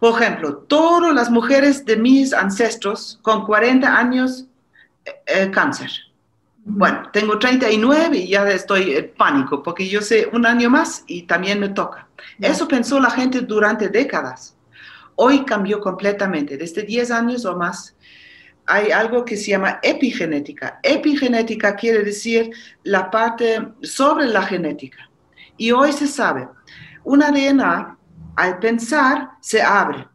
[0.00, 4.46] por ejemplo, todas las mujeres de mis ancestros con 40 años
[5.26, 5.90] eh, cáncer.
[6.64, 11.22] Bueno, tengo 39 y ya estoy en pánico porque yo sé un año más y
[11.22, 12.08] también me toca.
[12.40, 14.56] Eso pensó la gente durante décadas.
[15.16, 16.56] Hoy cambió completamente.
[16.56, 17.94] Desde 10 años o más
[18.64, 20.80] hay algo que se llama epigenética.
[20.82, 22.50] Epigenética quiere decir
[22.84, 25.10] la parte sobre la genética.
[25.58, 26.48] Y hoy se sabe,
[27.04, 27.98] un ADN
[28.36, 30.08] al pensar se abre.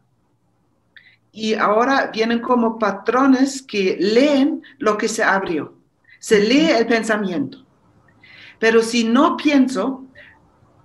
[1.32, 5.74] Y ahora vienen como patrones que leen lo que se abrió.
[6.18, 7.64] Se lee el pensamiento.
[8.58, 10.06] Pero si no pienso,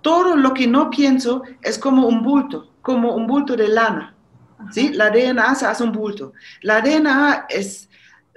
[0.02, 4.14] todo lo que no pienso es como un bulto, como un bulto de lana.
[4.70, 4.90] ¿sí?
[4.92, 6.32] La DNA se hace un bulto.
[6.60, 7.88] La DNA es,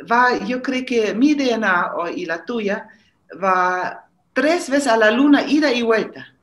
[0.10, 2.88] va, yo creo que mi DNA y la tuya
[3.43, 6.35] va tres veces a la luna, ida y vuelta.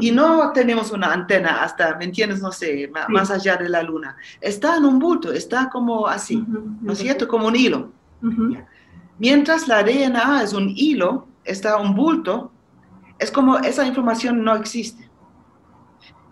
[0.00, 2.40] Y no tenemos una antena hasta, ¿me entiendes?
[2.40, 4.16] No sé, más allá de la luna.
[4.40, 6.44] Está en un bulto, está como así,
[6.80, 7.26] ¿no es cierto?
[7.26, 7.92] Como un hilo.
[9.18, 12.52] Mientras la DNA es un hilo, está un bulto,
[13.18, 15.08] es como esa información no existe.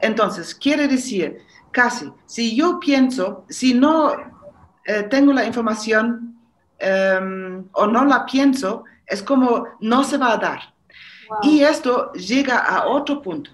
[0.01, 1.39] Entonces, quiere decir,
[1.71, 4.13] casi, si yo pienso, si no
[4.85, 6.37] eh, tengo la información
[6.79, 10.72] em, o no la pienso, es como no se va a dar.
[11.43, 13.51] Y esto llega a otro punto.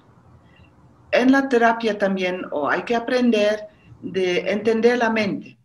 [1.11, 3.69] En la terapia también hay que aprender
[4.03, 5.59] de entender la mente.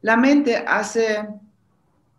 [0.00, 1.28] La mente hace,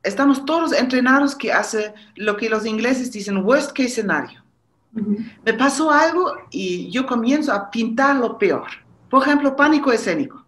[0.03, 4.43] estamos todos entrenados que hace lo que los ingleses dicen worst case scenario.
[4.91, 8.67] Me pasó algo y yo comienzo a pintar lo peor.
[9.09, 10.45] Por ejemplo, pánico escénico.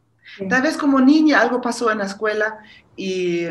[0.50, 2.60] Tal vez como niña algo pasó en la escuela
[2.96, 3.46] y,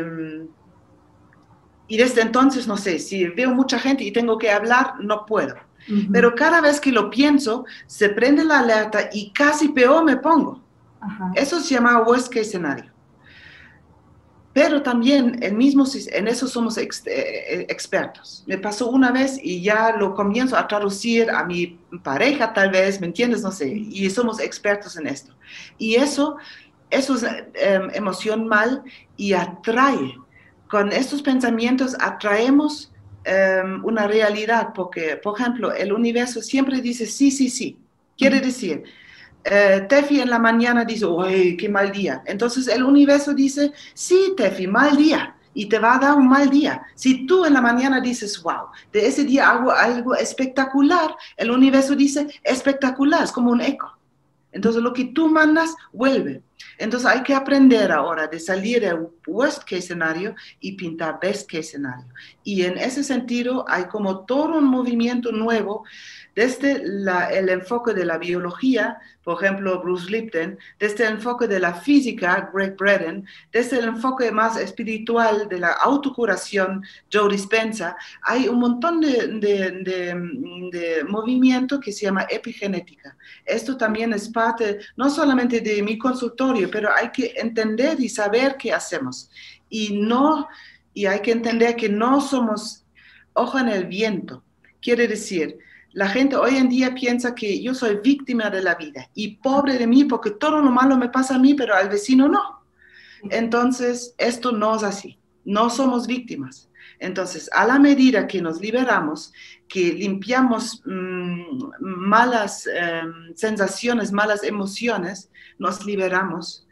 [1.91, 5.55] y desde entonces, no sé, si veo mucha gente y tengo que hablar, no puedo.
[6.09, 10.61] Pero cada vez que lo pienso, se prende la alerta y casi peor me pongo.
[11.35, 12.89] Eso se llama worst case scenario.
[14.53, 18.45] Pero también el mismo, en eso somos eh, eh, expertos.
[18.47, 23.01] Me pasó una vez y ya lo comienzo a traducir a mi pareja tal vez,
[23.01, 23.41] ¿me entiendes?
[23.41, 25.33] No sé, y somos expertos en esto.
[25.77, 26.37] Y eso,
[26.89, 27.23] eso es
[27.55, 28.81] em, emoción mal
[29.17, 30.20] y atrae.
[30.71, 32.93] Con estos pensamientos atraemos
[33.25, 37.77] em, una realidad, porque, por ejemplo, el universo siempre dice sí, sí, sí.
[38.17, 38.83] Quiere decir,
[39.43, 42.23] eh, Tefi en la mañana dice, uy, qué mal día.
[42.25, 45.35] Entonces el universo dice, sí, Tefi, mal día.
[45.53, 46.81] Y te va a dar un mal día.
[46.95, 51.97] Si tú en la mañana dices, wow, de ese día hago algo espectacular, el universo
[51.97, 53.97] dice, espectacular, es como un eco.
[54.53, 56.41] Entonces lo que tú mandas vuelve.
[56.81, 61.59] Entonces hay que aprender ahora de salir del worst case escenario y pintar best case
[61.59, 62.07] escenario.
[62.43, 65.85] Y en ese sentido hay como todo un movimiento nuevo
[66.35, 71.73] desde el enfoque de la biología, por ejemplo, Bruce Lipton, desde el enfoque de la
[71.73, 78.59] física, Greg Braden, desde el enfoque más espiritual de la autocuración, Joe Dispenza, hay un
[78.59, 83.15] montón de, de, movimiento que se llama epigenética.
[83.45, 88.55] Esto también es parte, no solamente de mi consultorio, pero hay que entender y saber
[88.57, 89.29] qué hacemos.
[89.69, 90.47] Y, no,
[90.93, 92.85] y hay que entender que no somos
[93.33, 94.43] ojo en el viento.
[94.81, 95.59] Quiere decir,
[95.93, 99.77] la gente hoy en día piensa que yo soy víctima de la vida y pobre
[99.77, 102.61] de mí porque todo lo malo me pasa a mí, pero al vecino no.
[103.29, 105.19] Entonces, esto no es así.
[105.43, 106.69] No somos víctimas.
[106.99, 109.33] Entonces, a la medida que nos liberamos,
[109.67, 116.67] que limpiamos mm, malas em, sensaciones, malas emociones, nos liberamos,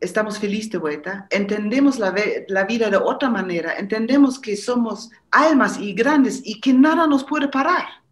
[0.00, 2.14] estamos felices de vuelta, entendemos la,
[2.48, 7.24] la, vida de otra manera, entendemos que somos almas y grandes y que nada nos
[7.24, 8.03] puede parar.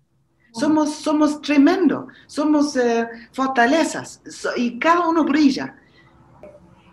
[0.52, 4.22] Somos, somos tremendo, somos eh, fortalezas
[4.56, 5.74] y cada uno brilla.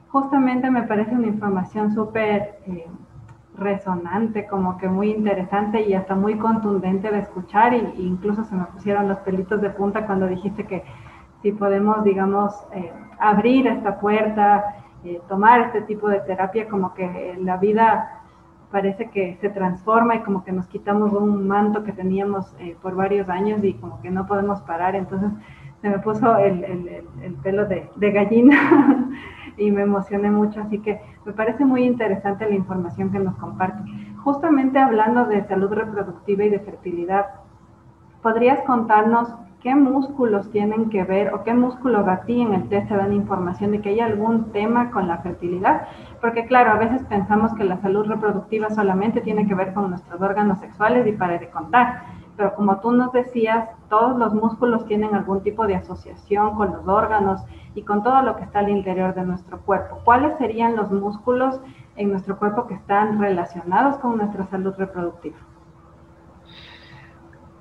[0.07, 2.87] Justamente me parece una información súper eh,
[3.57, 8.63] resonante, como que muy interesante y hasta muy contundente de escuchar e incluso se me
[8.65, 10.83] pusieron los pelitos de punta cuando dijiste que
[11.41, 14.75] si podemos, digamos, eh, abrir esta puerta,
[15.29, 18.18] tomar este tipo de terapia, como que la vida
[18.71, 22.95] parece que se transforma y como que nos quitamos un manto que teníamos eh, por
[22.95, 24.95] varios años y como que no podemos parar.
[24.95, 25.31] Entonces
[25.81, 26.63] se me puso el,
[27.23, 29.09] el, pelo de, de gallina
[29.57, 30.61] y me emocioné mucho.
[30.61, 33.83] Así que me parece muy interesante la información que nos comparte.
[34.23, 37.27] Justamente hablando de salud reproductiva y de fertilidad,
[38.21, 42.87] ¿podrías contarnos qué músculos tienen que ver o qué músculos a ti en el test
[42.87, 45.87] te dan información de que hay algún tema con la fertilidad,
[46.21, 50.21] porque claro, a veces pensamos que la salud reproductiva solamente tiene que ver con nuestros
[50.21, 52.03] órganos sexuales y para de contar,
[52.37, 56.87] pero como tú nos decías, todos los músculos tienen algún tipo de asociación con los
[56.87, 57.41] órganos
[57.75, 59.99] y con todo lo que está al interior de nuestro cuerpo.
[60.05, 61.59] ¿Cuáles serían los músculos
[61.99, 65.37] en nuestro cuerpo que están relacionados con nuestra salud reproductiva.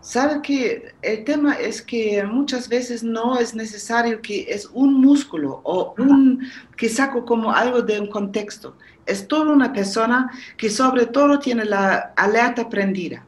[0.09, 5.61] Sabe que el tema es que muchas veces no es necesario que es un músculo
[5.65, 6.49] o un
[6.79, 8.75] que saco como algo de un contexto.
[9.05, 13.27] Es toda una persona que sobre todo tiene la alerta prendida.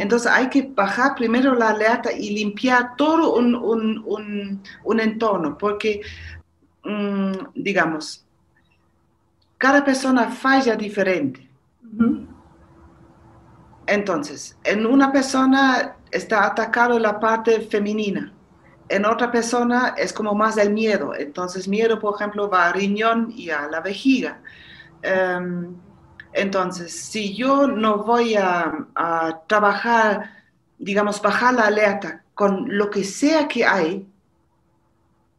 [0.00, 6.00] Entonces hay que bajar primero la alerta y limpiar todo un, un, un, entorno, porque,
[6.82, 8.26] mm, digamos,
[9.56, 11.48] cada persona falla diferente.
[13.88, 18.32] Entonces, en una persona está atacado la parte femenina,
[18.90, 21.14] en otra persona es como más el miedo.
[21.14, 24.40] Entonces, miedo, por ejemplo, va al riñón y a la vejiga.
[25.02, 25.74] Em,
[26.32, 28.86] entonces, si yo no voy a,
[29.46, 30.30] trabajar,
[30.78, 34.06] digamos, bajar la alerta con lo que sea que hay,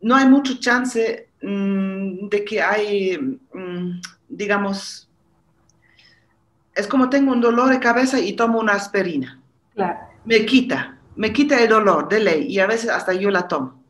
[0.02, 3.18] no hay mucho chance mm, de que hay,
[3.54, 5.09] mm, digamos,
[6.80, 9.40] es como tengo un dolor de cabeza y tomo una aspirina.
[10.26, 13.84] Me quita, me quita el dolor de ley y a veces hasta yo la tomo.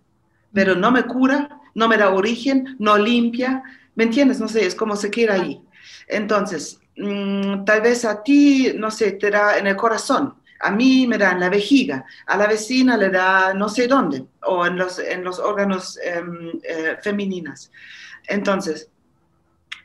[0.53, 3.63] Pero no me cura, no me da origen, no limpia.
[3.95, 4.39] ¿Me entiendes?
[4.39, 5.61] No sé, es como se queda ahí.
[6.07, 11.07] Entonces, Mm, tal vez a ti, no sé, te da en el corazón, a mí
[11.07, 14.75] me da en la vejiga, a la vecina le da no sé dónde, o en
[14.75, 17.71] los, en los órganos em, eh, femeninos.
[18.27, 18.89] Entonces,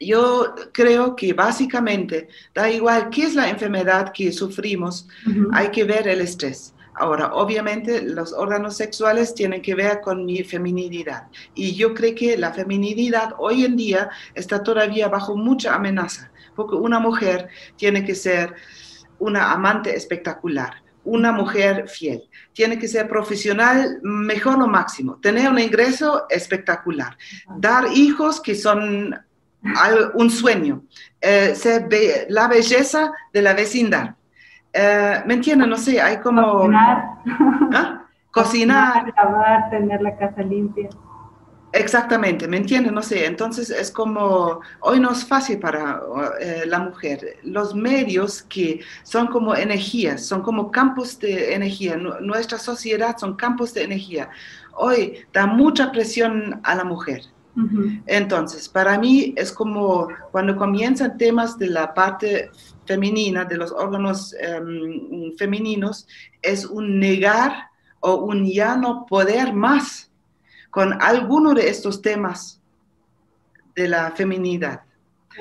[0.00, 5.08] yo creo que básicamente da igual qué es la enfermedad que sufrimos,
[5.52, 6.74] hay que ver el estrés.
[6.96, 11.26] Ahora, obviamente los órganos sexuales tienen que ver con mi feminidad.
[11.52, 16.76] Y yo creo que la feminidad hoy en día está todavía bajo mucha amenaza porque
[16.76, 18.54] una mujer tiene que ser
[19.18, 25.58] una amante espectacular, una mujer fiel, tiene que ser profesional mejor lo máximo, tener un
[25.58, 27.16] ingreso espectacular,
[27.58, 29.14] dar hijos que son
[30.14, 30.82] un sueño,
[31.20, 31.88] eh, ser
[32.28, 34.14] la belleza de la vecindad.
[34.72, 35.70] Eh, ¿Me entienden?
[35.70, 36.52] No sé, hay como...
[36.52, 37.04] Cocinar.
[37.72, 38.00] ¿Ah?
[38.30, 39.14] Cocinar.
[39.16, 40.88] Lavar, tener la casa limpia.
[41.74, 42.92] Exactamente, ¿me entiendes?
[42.92, 46.00] No sé, entonces es como, hoy no es fácil para
[46.40, 47.38] eh, la mujer.
[47.42, 53.74] Los medios que son como energías, son como campos de energía, nuestra sociedad son campos
[53.74, 54.30] de energía.
[54.72, 57.22] Hoy da mucha presión a la mujer.
[58.06, 62.50] Entonces, para mí es como cuando comienzan temas de la parte
[62.84, 66.06] femenina, de los órganos em, femeninos,
[66.42, 70.10] es un negar o un ya no poder más
[70.70, 72.60] con alguno de estos temas
[73.76, 74.82] de la feminidad.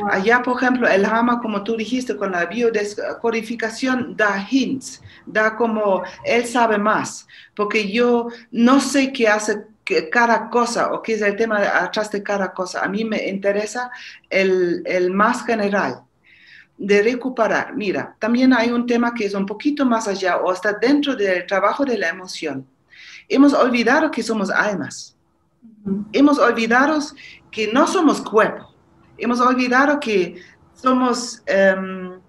[0.10, 6.04] Allá, por ejemplo, el Hama, como tú dijiste, con la biodescodificación da hints, da como
[6.26, 9.68] él sabe más, porque yo no sé qué hace
[10.12, 12.84] cada cosa o es el tema atrás de cada cosa.
[12.84, 13.92] A mí me interesa
[14.30, 16.04] el, el más general
[16.78, 17.76] de recuperar.
[17.76, 21.46] Mira, también hay un tema que es un poquito más allá o está dentro del
[21.46, 22.66] trabajo de la emoción.
[23.30, 25.14] Hemos olvidado que somos almas
[26.14, 27.00] Hemos olvidado
[27.52, 28.74] que no somos cuerpo.
[29.18, 30.42] Hemos olvidado que
[30.74, 32.20] somos em,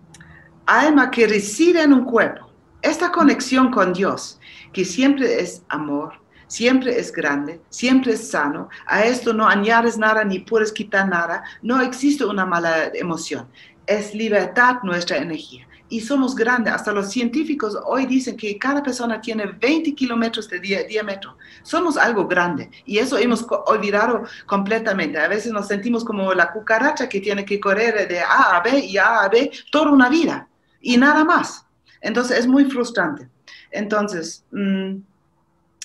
[0.67, 2.51] alma que reside en un cuerpo.
[2.83, 4.39] Esta conexión con Dios,
[4.73, 8.69] que siempre es amor, siempre es grande, siempre es sano.
[8.87, 11.45] A esto no añades nada ni puedes quitar nada.
[11.63, 13.47] No existe una mala emoción.
[13.87, 16.73] Es libertad nuestra energía y somos grandes.
[16.73, 21.37] Hasta los científicos hoy dicen que cada persona tiene 20 kilómetros de diámetro.
[21.63, 25.19] Somos algo grande y eso hemos olvidado completamente.
[25.19, 28.79] A veces nos sentimos como la cucaracha que tiene que correr de A a B
[28.79, 30.49] y A a B toda una vida
[30.81, 31.65] y nada más.
[32.01, 33.29] Entonces es muy frustrante.
[33.71, 34.97] Entonces, mm,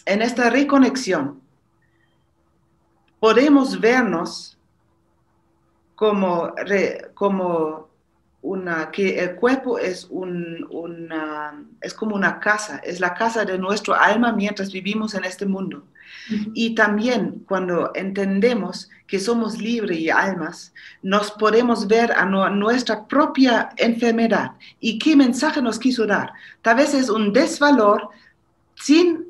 [0.05, 1.41] en esta reconexión,
[3.19, 4.57] podemos vernos
[5.95, 6.53] como,
[7.13, 7.89] como
[8.41, 13.57] una, que el cuerpo es, un, una, es como una casa, es la casa de
[13.57, 15.83] nuestro alma mientras vivimos en este mundo.
[16.53, 23.69] Y también cuando entendemos que somos libres y almas, nos podemos ver a nuestra propia
[23.77, 26.31] enfermedad y qué mensaje nos quiso dar.
[26.61, 28.09] Tal vez es un desvalor
[28.75, 29.28] sin,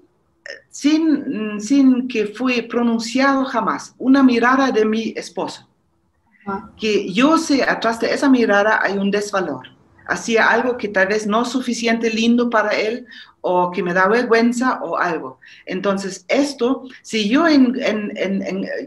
[0.69, 5.69] sin, sin que fue pronunciado jamás, una mirada de mi esposo
[6.77, 9.67] que yo sé, atrás de esa mirada hay un desvalor.
[10.07, 13.05] Hacía algo que tal vez no es suficiente lindo para él
[13.41, 15.39] o que me da vergüenza o algo.
[15.67, 17.75] Entonces, esto, si yo, en,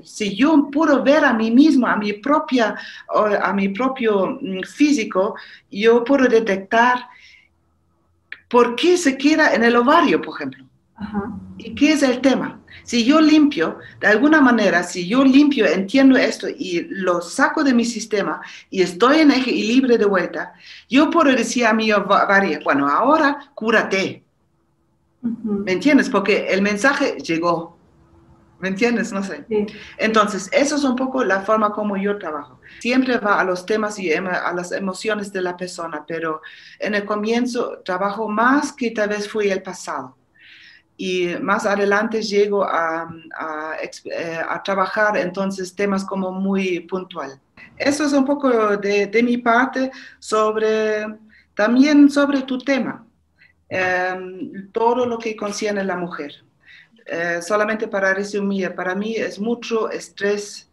[0.02, 2.74] si yo puedo ver a mí mismo, a mi, propia,
[3.08, 5.36] a mi propio mm, físico,
[5.70, 7.06] yo puedo detectar
[8.48, 10.64] por qué se queda en el ovario, por ejemplo.
[11.58, 12.60] ¿Y qué es el tema?
[12.84, 17.74] Si yo limpio, de alguna manera, si yo limpio, entiendo esto y lo saco de
[17.74, 18.40] mi sistema
[18.70, 20.54] y estoy en eje y libre de vuelta,
[20.88, 24.24] yo puedo decir a mi varia, bueno, ahora cúrate.
[25.20, 26.08] ¿Me entiendes?
[26.10, 27.78] Porque el mensaje llegó.
[28.58, 29.12] ¿Me entiendes?
[29.12, 29.44] No sé.
[29.98, 32.60] Entonces, eso es un poco la forma como yo trabajo.
[32.80, 36.42] Siempre va a los temas y a las emociones de la persona, pero
[36.78, 40.16] en el comienzo trabajo más que tal vez fue el pasado
[41.04, 43.12] y más adelante llego a,
[44.04, 47.40] eh, a, trabajar entonces temas como muy puntual.
[47.76, 49.90] Eso es un poco de, de mi parte
[50.20, 51.04] sobre,
[51.54, 53.04] también sobre tu tema,
[53.68, 56.44] em, todo lo que concierne la mujer.
[57.04, 60.70] Eh, solamente para resumir, para mí es mucho estrés,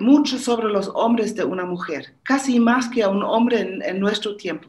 [0.00, 4.36] mucho sobre los hombres de una mujer, casi más que a un hombre en nuestro
[4.36, 4.68] tiempo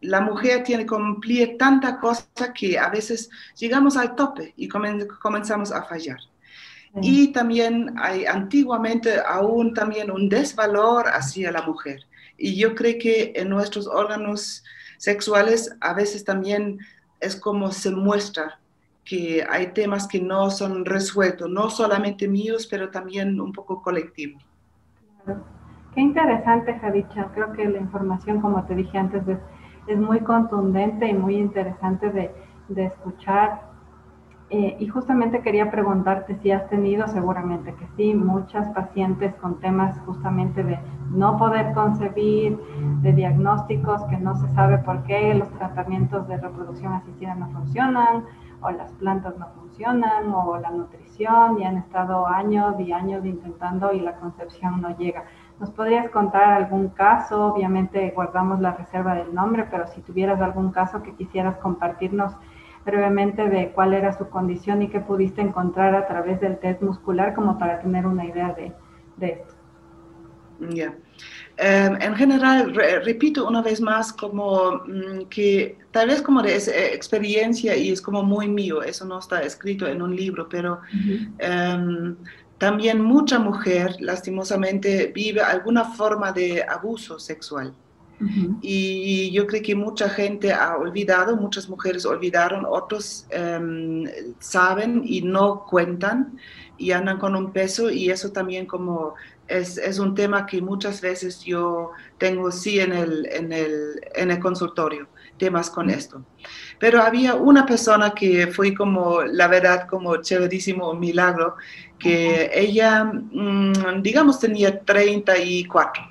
[0.00, 5.72] la mujer tiene que cumplir tanta cosa que a veces llegamos al tope y comenzamos
[5.72, 6.18] a fallar.
[7.00, 12.00] Y también hay antiguamente aún también un desvalor hacia la mujer.
[12.36, 14.64] Y yo creo que en nuestros órganos
[14.96, 16.78] sexuales a veces también
[17.20, 18.58] es como se muestra
[19.04, 24.42] que hay temas que no son resueltos, no solamente míos, pero también un poco colectivos.
[25.94, 27.30] Qué interesante, Jadicha.
[27.34, 29.38] Creo que la información, como te dije antes, de
[29.88, 33.66] es muy contundente y muy interesante de, escuchar.
[34.50, 39.98] Eh, y justamente quería preguntarte si has tenido, seguramente que sí, muchas pacientes con temas
[40.06, 40.78] justamente de
[41.10, 42.58] no poder concebir,
[43.02, 48.24] de diagnósticos que no se sabe por qué los tratamientos de reproducción asistida no funcionan,
[48.60, 53.92] o las plantas no funcionan, o la nutrición, y han estado años y años intentando
[53.92, 55.24] y la concepción no llega.
[55.60, 57.46] ¿Nos podrías contar algún caso?
[57.46, 62.32] Obviamente guardamos la reserva del nombre, pero si tuvieras algún caso que quisieras compartirnos
[62.84, 67.34] brevemente de cuál era su condición y qué pudiste encontrar a través del test muscular
[67.34, 68.72] como para tener una idea de,
[69.20, 69.54] esto.
[70.70, 70.94] Ya.
[71.56, 76.56] Em, en general, repito una vez más como mm, que tal vez como de
[76.94, 80.80] experiencia y es como muy mío, eso no está escrito en un libro, pero
[82.58, 87.72] también mucha mujer, lastimosamente, vive alguna forma de abuso sexual.
[88.60, 94.06] Y yo creo que mucha gente ha olvidado, muchas mujeres olvidaron, otros em,
[94.40, 96.36] saben y no cuentan
[96.76, 99.14] y andan con un peso y eso también como
[99.48, 104.30] es, es, un tema que muchas veces yo tengo sí en el, en el, en
[104.30, 106.24] el consultorio, temas con esto.
[106.78, 111.56] Pero había una persona que fue como, la verdad, como chéverísimo, un milagro,
[111.98, 116.02] que ella, mm, digamos, tenía 34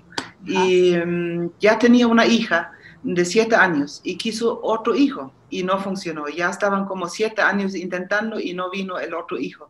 [0.46, 2.72] y mm, ya tenía una hija
[3.04, 6.28] de 7 años y quiso otro hijo y no funcionó.
[6.28, 9.70] Ya estaban como 7 años intentando y no vino el otro hijo.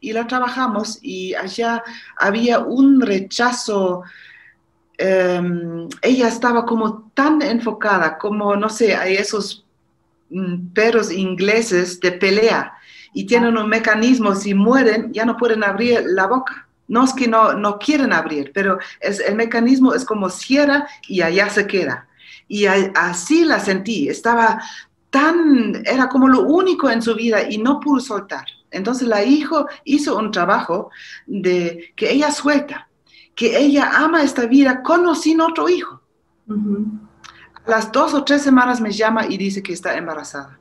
[0.00, 1.82] Y la trabajamos y allá
[2.18, 4.02] había un rechazo.
[4.98, 9.64] Em, ella estaba como tan enfocada, como, no sé, hay esos
[10.30, 12.72] mm, perros ingleses de pelea
[13.16, 16.68] y tienen un mecanismo, si mueren, ya no pueden abrir la boca.
[16.86, 21.22] No es que no, no quieren abrir, pero es, el mecanismo es como cierra y
[21.22, 22.06] allá se queda.
[22.46, 24.60] Y así la sentí, estaba
[25.08, 28.44] tan, era como lo único en su vida y no pudo soltar.
[28.76, 30.90] Entonces la hijo hizo un trabajo
[31.26, 32.88] de que ella suelta,
[33.34, 36.00] que ella ama esta vida con o sin otro hijo.
[36.48, 40.58] A las dos o tres semanas me llama y dice que está embarazada.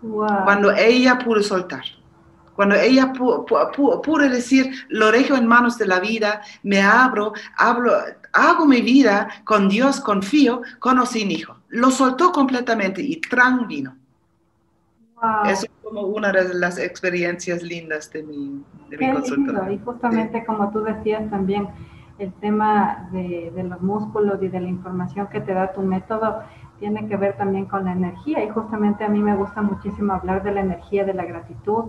[0.00, 1.84] Cuando ella pudo soltar.
[2.54, 7.92] Cuando ella pudo, decir, lo dejo en manos de la vida, me abro, hablo,
[8.32, 11.58] hago mi vida con Dios, confío, con o sin hijo.
[11.68, 13.94] Lo soltó completamente y tran vino.
[15.46, 20.70] Eso es como una de las experiencias lindas de mi, de mi Y justamente como
[20.70, 21.68] tú decías también,
[22.18, 26.42] el tema de, de, los músculos y de la información que te da tu método
[26.78, 28.44] tiene que ver también con la energía.
[28.44, 31.84] Y justamente a mí me gusta muchísimo hablar de la energía de la gratitud.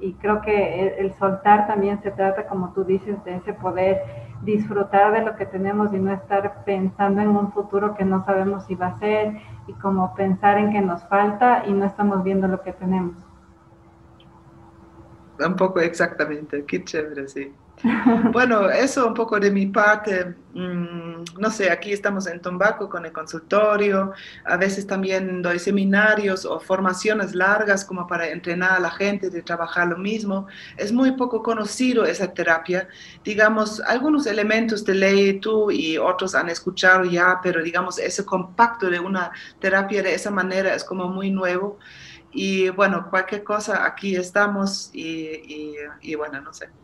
[0.00, 4.02] Y creo que el, soltar también se trata, como tú dices, de ese poder
[4.44, 8.64] disfrutar de lo que tenemos y no estar pensando en un futuro que no sabemos
[8.64, 9.36] si va a ser
[9.66, 13.16] y como pensar en que nos falta y no estamos viendo lo que tenemos.
[15.44, 17.52] Un poco exactamente, qué chévere, sí.
[18.32, 20.34] Bueno, eso un poco de mi parte.
[20.54, 24.12] Mm, no sé, aquí estamos en Tombaco con el consultorio.
[24.44, 29.42] A veces también doy seminarios o formaciones largas como para entrenar a la gente de
[29.42, 30.46] trabajar lo mismo.
[30.78, 32.88] Es muy poco conocido esa terapia.
[33.22, 38.88] Digamos, algunos elementos de ley tú y otros han escuchado ya, pero digamos, ese compacto
[38.88, 39.30] de una
[39.60, 41.78] terapia de esa manera es como muy nuevo.
[42.32, 46.83] Y bueno, cualquier cosa, aquí estamos y, y, bueno, no sé.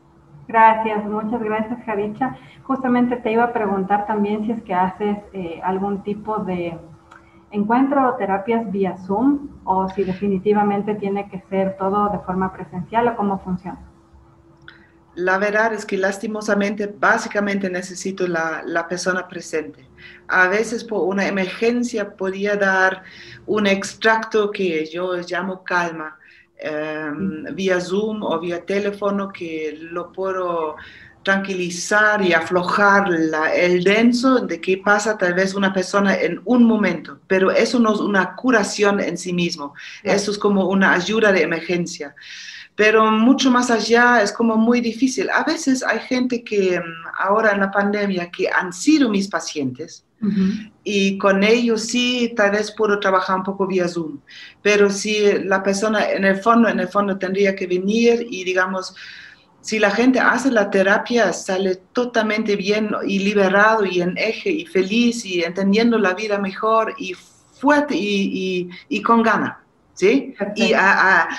[0.51, 2.37] Gracias, muchas gracias, Jadicha.
[2.65, 6.77] Justamente te iba a preguntar también si es que haces eh, algún tipo de
[7.53, 13.07] encuentro o terapias vía Zoom o si definitivamente tiene que ser todo de forma presencial
[13.07, 13.79] o cómo funciona.
[15.15, 19.89] La verdad es que lastimosamente, básicamente necesito la, la, persona presente.
[20.27, 23.05] A veces por una emergencia podía dar
[23.47, 26.19] un extracto que yo llamo calma,
[26.61, 30.77] em, vía Zoom o vía teléfono, que lo puedo
[31.23, 33.13] tranquilizar y aflojar
[33.55, 37.93] el denso de qué pasa tal vez una persona en un momento, pero eso no
[37.93, 42.15] es una curación en sí mismo, eso es como una ayuda de emergencia.
[42.81, 45.29] Pero mucho más allá es como muy difícil.
[45.29, 50.07] A veces hay gente que mm, ahora en la pandemia que han sido mis pacientes
[50.83, 54.21] y con ellos sí tal vez puedo trabajar un poco vía Zoom,
[54.63, 58.95] pero si la persona en el fondo, en el fondo tendría que venir y digamos,
[59.61, 64.65] si la gente hace la terapia, sale totalmente bien y liberado y en eje y
[64.65, 69.63] feliz y entendiendo la vida mejor y fuerte y, y, con gana,
[70.01, 70.35] ¿sí?
[70.57, 70.73] Y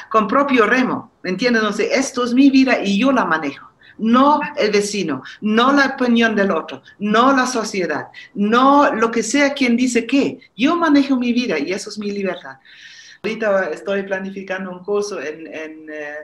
[0.09, 1.63] con propio remo, ¿me entiendes?
[1.63, 3.67] Entonces, esto es mi vida y yo la manejo.
[3.97, 9.53] No el vecino, no la opinión del otro, no la sociedad, no lo que sea
[9.53, 10.39] quien dice qué.
[10.55, 12.57] Yo manejo mi vida y eso es mi libertad.
[13.23, 16.15] Ahorita estoy planificando un curso en, en eh,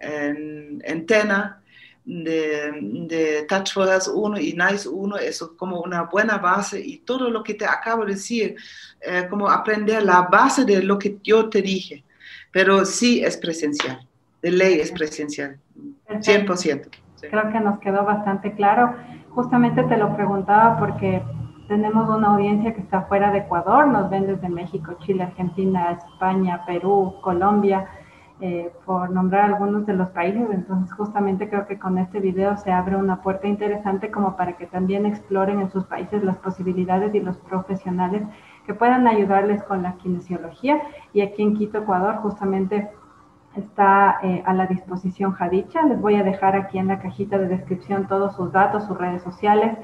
[0.00, 1.62] en, en Tena
[2.04, 2.72] de,
[3.08, 7.54] de Touch 1 y Nice 1, eso como una buena base y todo lo que
[7.54, 8.56] te acabo de decir,
[9.00, 12.04] eh, como aprender la base de lo que yo te dije,
[12.52, 14.06] pero sí es presencial,
[14.42, 15.58] de ley es presencial,
[16.08, 16.88] 100%.
[17.30, 18.94] Creo que nos quedó bastante claro.
[19.30, 21.22] Justamente te lo preguntaba porque
[21.68, 26.64] tenemos una audiencia que está fuera de Ecuador, nos ven desde México, Chile, Argentina, España,
[26.66, 27.88] Perú, Colombia
[28.40, 30.48] eh, por nombrar algunos de los países.
[30.50, 34.66] Entonces, justamente creo que con este video se abre una puerta interesante como para que
[34.66, 38.22] también exploren en sus países las posibilidades y los profesionales
[38.66, 40.82] que puedan ayudarles con la kinesiología.
[41.12, 42.90] Y aquí en Quito, Ecuador, justamente
[43.56, 45.82] está eh, a la disposición Jadicha.
[45.82, 49.22] Les voy a dejar aquí en la cajita de descripción todos sus datos, sus redes
[49.22, 49.78] sociales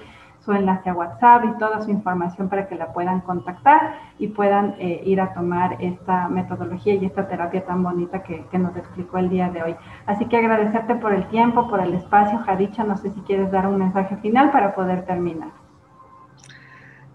[0.45, 4.75] su enlace a WhatsApp y toda su información para que la puedan contactar y puedan
[4.79, 9.19] eh, ir a tomar esta metodología y esta terapia tan bonita que, que, nos explicó
[9.19, 9.77] el día de hoy.
[10.07, 12.39] Así que agradecerte por el tiempo, por el espacio.
[12.39, 15.51] Jadicha, no sé si quieres dar un mensaje final para poder terminar.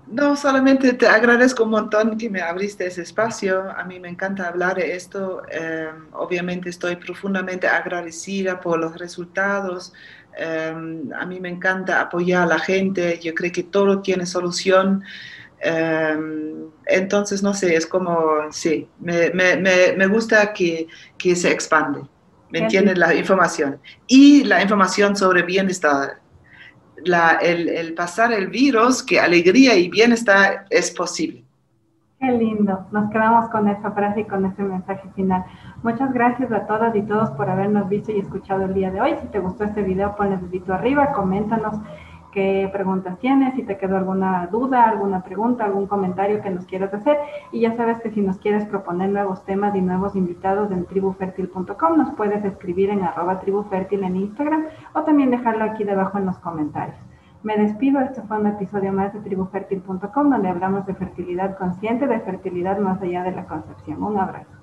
[0.07, 3.71] No, solamente te agradezco un montón que me abriste ese espacio.
[3.75, 5.41] A mí me encanta hablar de esto.
[5.51, 9.93] Eh, obviamente estoy profundamente agradecida por los resultados,
[10.37, 15.03] Em, a mí me encanta apoyar a la gente, yo creo que todo tiene solución.
[15.59, 22.01] Em, entonces, no sé, es como, sí, me, me, me gusta que, que, se expande,
[22.49, 22.97] ¿me entiendes?
[22.97, 23.79] La información.
[24.07, 26.19] Y la información sobre bienestar.
[27.03, 31.45] La, el, el pasar el virus, que alegría y bienestar es posible.
[32.19, 32.87] Qué lindo.
[32.91, 35.43] Nos quedamos con esa frase y con ese mensaje final.
[35.85, 39.13] Muchas gracias a todas y todos por habernos visto y escuchado el día de hoy.
[39.21, 41.75] Si te gustó este video, ponle dedito arriba, coméntanos
[42.31, 46.91] qué preguntas tienes, si te quedó alguna duda, alguna pregunta, algún comentario que nos quieras
[46.91, 47.19] hacer.
[47.51, 51.97] Y ya sabes que si nos quieres proponer nuevos temas y nuevos invitados en tribufertil.com,
[51.97, 54.65] nos puedes escribir en arroba tribufertil en Instagram
[54.95, 56.97] o también dejarlo aquí debajo en los comentarios.
[57.43, 62.21] Me despido, este fue un episodio más de tribufertil.com donde hablamos de fertilidad consciente, de
[62.21, 64.01] fertilidad más allá de la concepción.
[64.01, 64.54] Un abrazo.